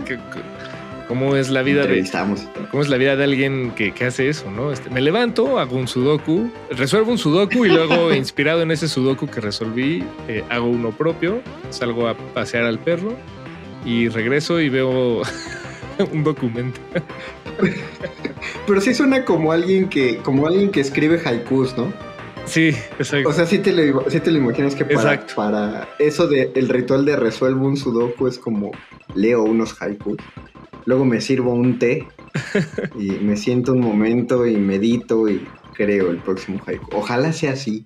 [1.07, 4.29] cómo es la vida de Entrevistamos cómo es la vida de alguien que, que hace
[4.29, 4.71] eso, ¿no?
[4.71, 9.27] Este, me levanto, hago un sudoku, resuelvo un sudoku y luego, inspirado en ese sudoku
[9.27, 13.13] que resolví, eh, hago uno propio, salgo a pasear al perro
[13.85, 15.21] y regreso y veo
[16.11, 16.79] un documento.
[18.67, 21.93] Pero sí suena como alguien que, como alguien que escribe haikus, ¿no?
[22.45, 23.29] Sí, exacto.
[23.29, 25.35] O sea, sí te lo, sí te lo imaginas que para, Exacto.
[25.35, 28.71] para eso de el ritual de resuelvo un sudoku es como
[29.15, 30.17] leo unos haikus,
[30.85, 32.07] luego me sirvo un té
[32.99, 36.95] y me siento un momento y medito y creo el próximo haiku.
[36.95, 37.83] Ojalá sea así.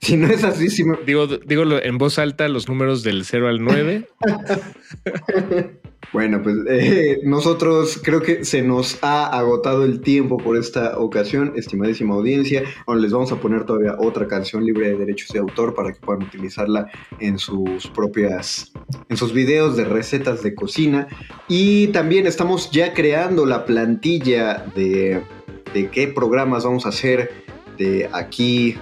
[0.00, 0.98] Si no es así, sí me...
[1.06, 4.08] Digo, digo en voz alta los números del 0 al 9.
[6.12, 11.52] Bueno, pues eh, nosotros creo que se nos ha agotado el tiempo por esta ocasión,
[11.56, 12.62] estimadísima audiencia.
[12.96, 16.22] Les vamos a poner todavía otra canción libre de derechos de autor para que puedan
[16.22, 18.72] utilizarla en sus propias,
[19.08, 21.08] en sus videos de recetas de cocina.
[21.48, 25.22] Y también estamos ya creando la plantilla de,
[25.72, 27.44] de qué programas vamos a hacer
[27.78, 28.76] de aquí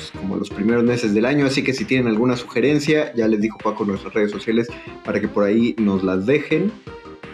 [0.00, 1.46] pues, como los primeros meses del año.
[1.46, 4.68] Así que si tienen alguna sugerencia, ya les dijo Paco en nuestras redes sociales
[5.04, 6.72] para que por ahí nos las dejen.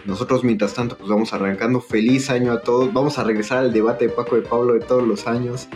[0.05, 1.81] Nosotros, mientras tanto, pues vamos arrancando.
[1.81, 2.93] Feliz año a todos.
[2.93, 5.67] Vamos a regresar al debate de Paco de Pablo de todos los años.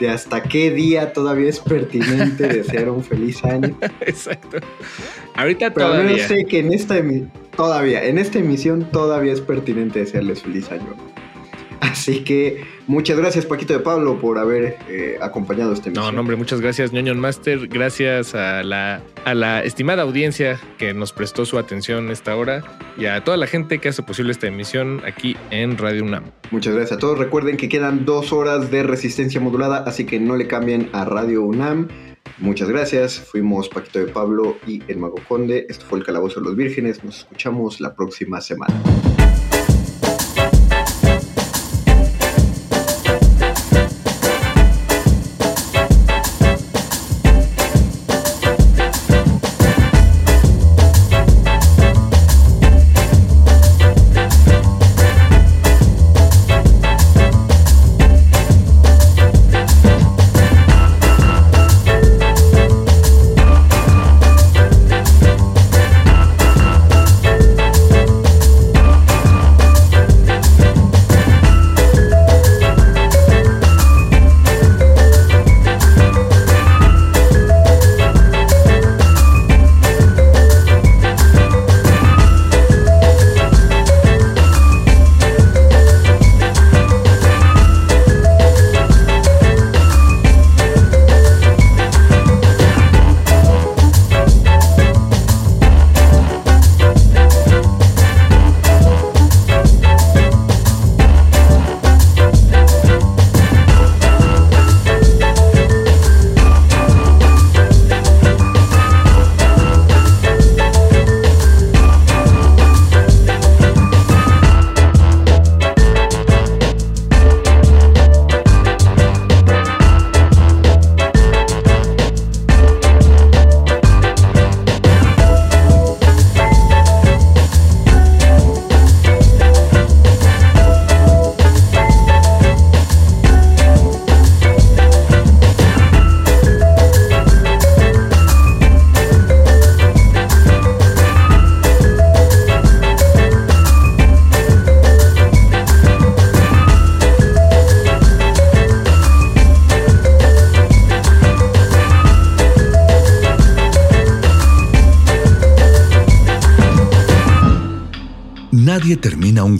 [0.00, 3.76] De hasta qué día todavía es pertinente desear un feliz año.
[4.00, 4.58] exacto.
[5.34, 6.28] Ahorita Pero al menos todavía.
[6.28, 6.96] sé que en esta,
[7.56, 10.94] todavía, en esta emisión todavía es pertinente desearles feliz año.
[11.80, 16.06] Así que muchas gracias Paquito de Pablo por haber eh, acompañado esta emisión.
[16.06, 17.68] No, no, hombre, muchas gracias, Ñoño Master.
[17.68, 22.62] Gracias a la, a la estimada audiencia que nos prestó su atención esta hora
[22.96, 26.24] y a toda la gente que hace posible esta emisión aquí en Radio UNAM.
[26.50, 27.18] Muchas gracias a todos.
[27.18, 31.42] Recuerden que quedan dos horas de resistencia modulada, así que no le cambien a Radio
[31.42, 31.88] UNAM.
[32.38, 33.18] Muchas gracias.
[33.18, 35.66] Fuimos Paquito de Pablo y el Mago Conde.
[35.68, 37.02] Esto fue el Calabozo de los Vírgenes.
[37.02, 38.74] Nos escuchamos la próxima semana.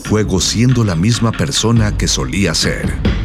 [0.09, 3.18] Juego siendo la misma persona que solía ser.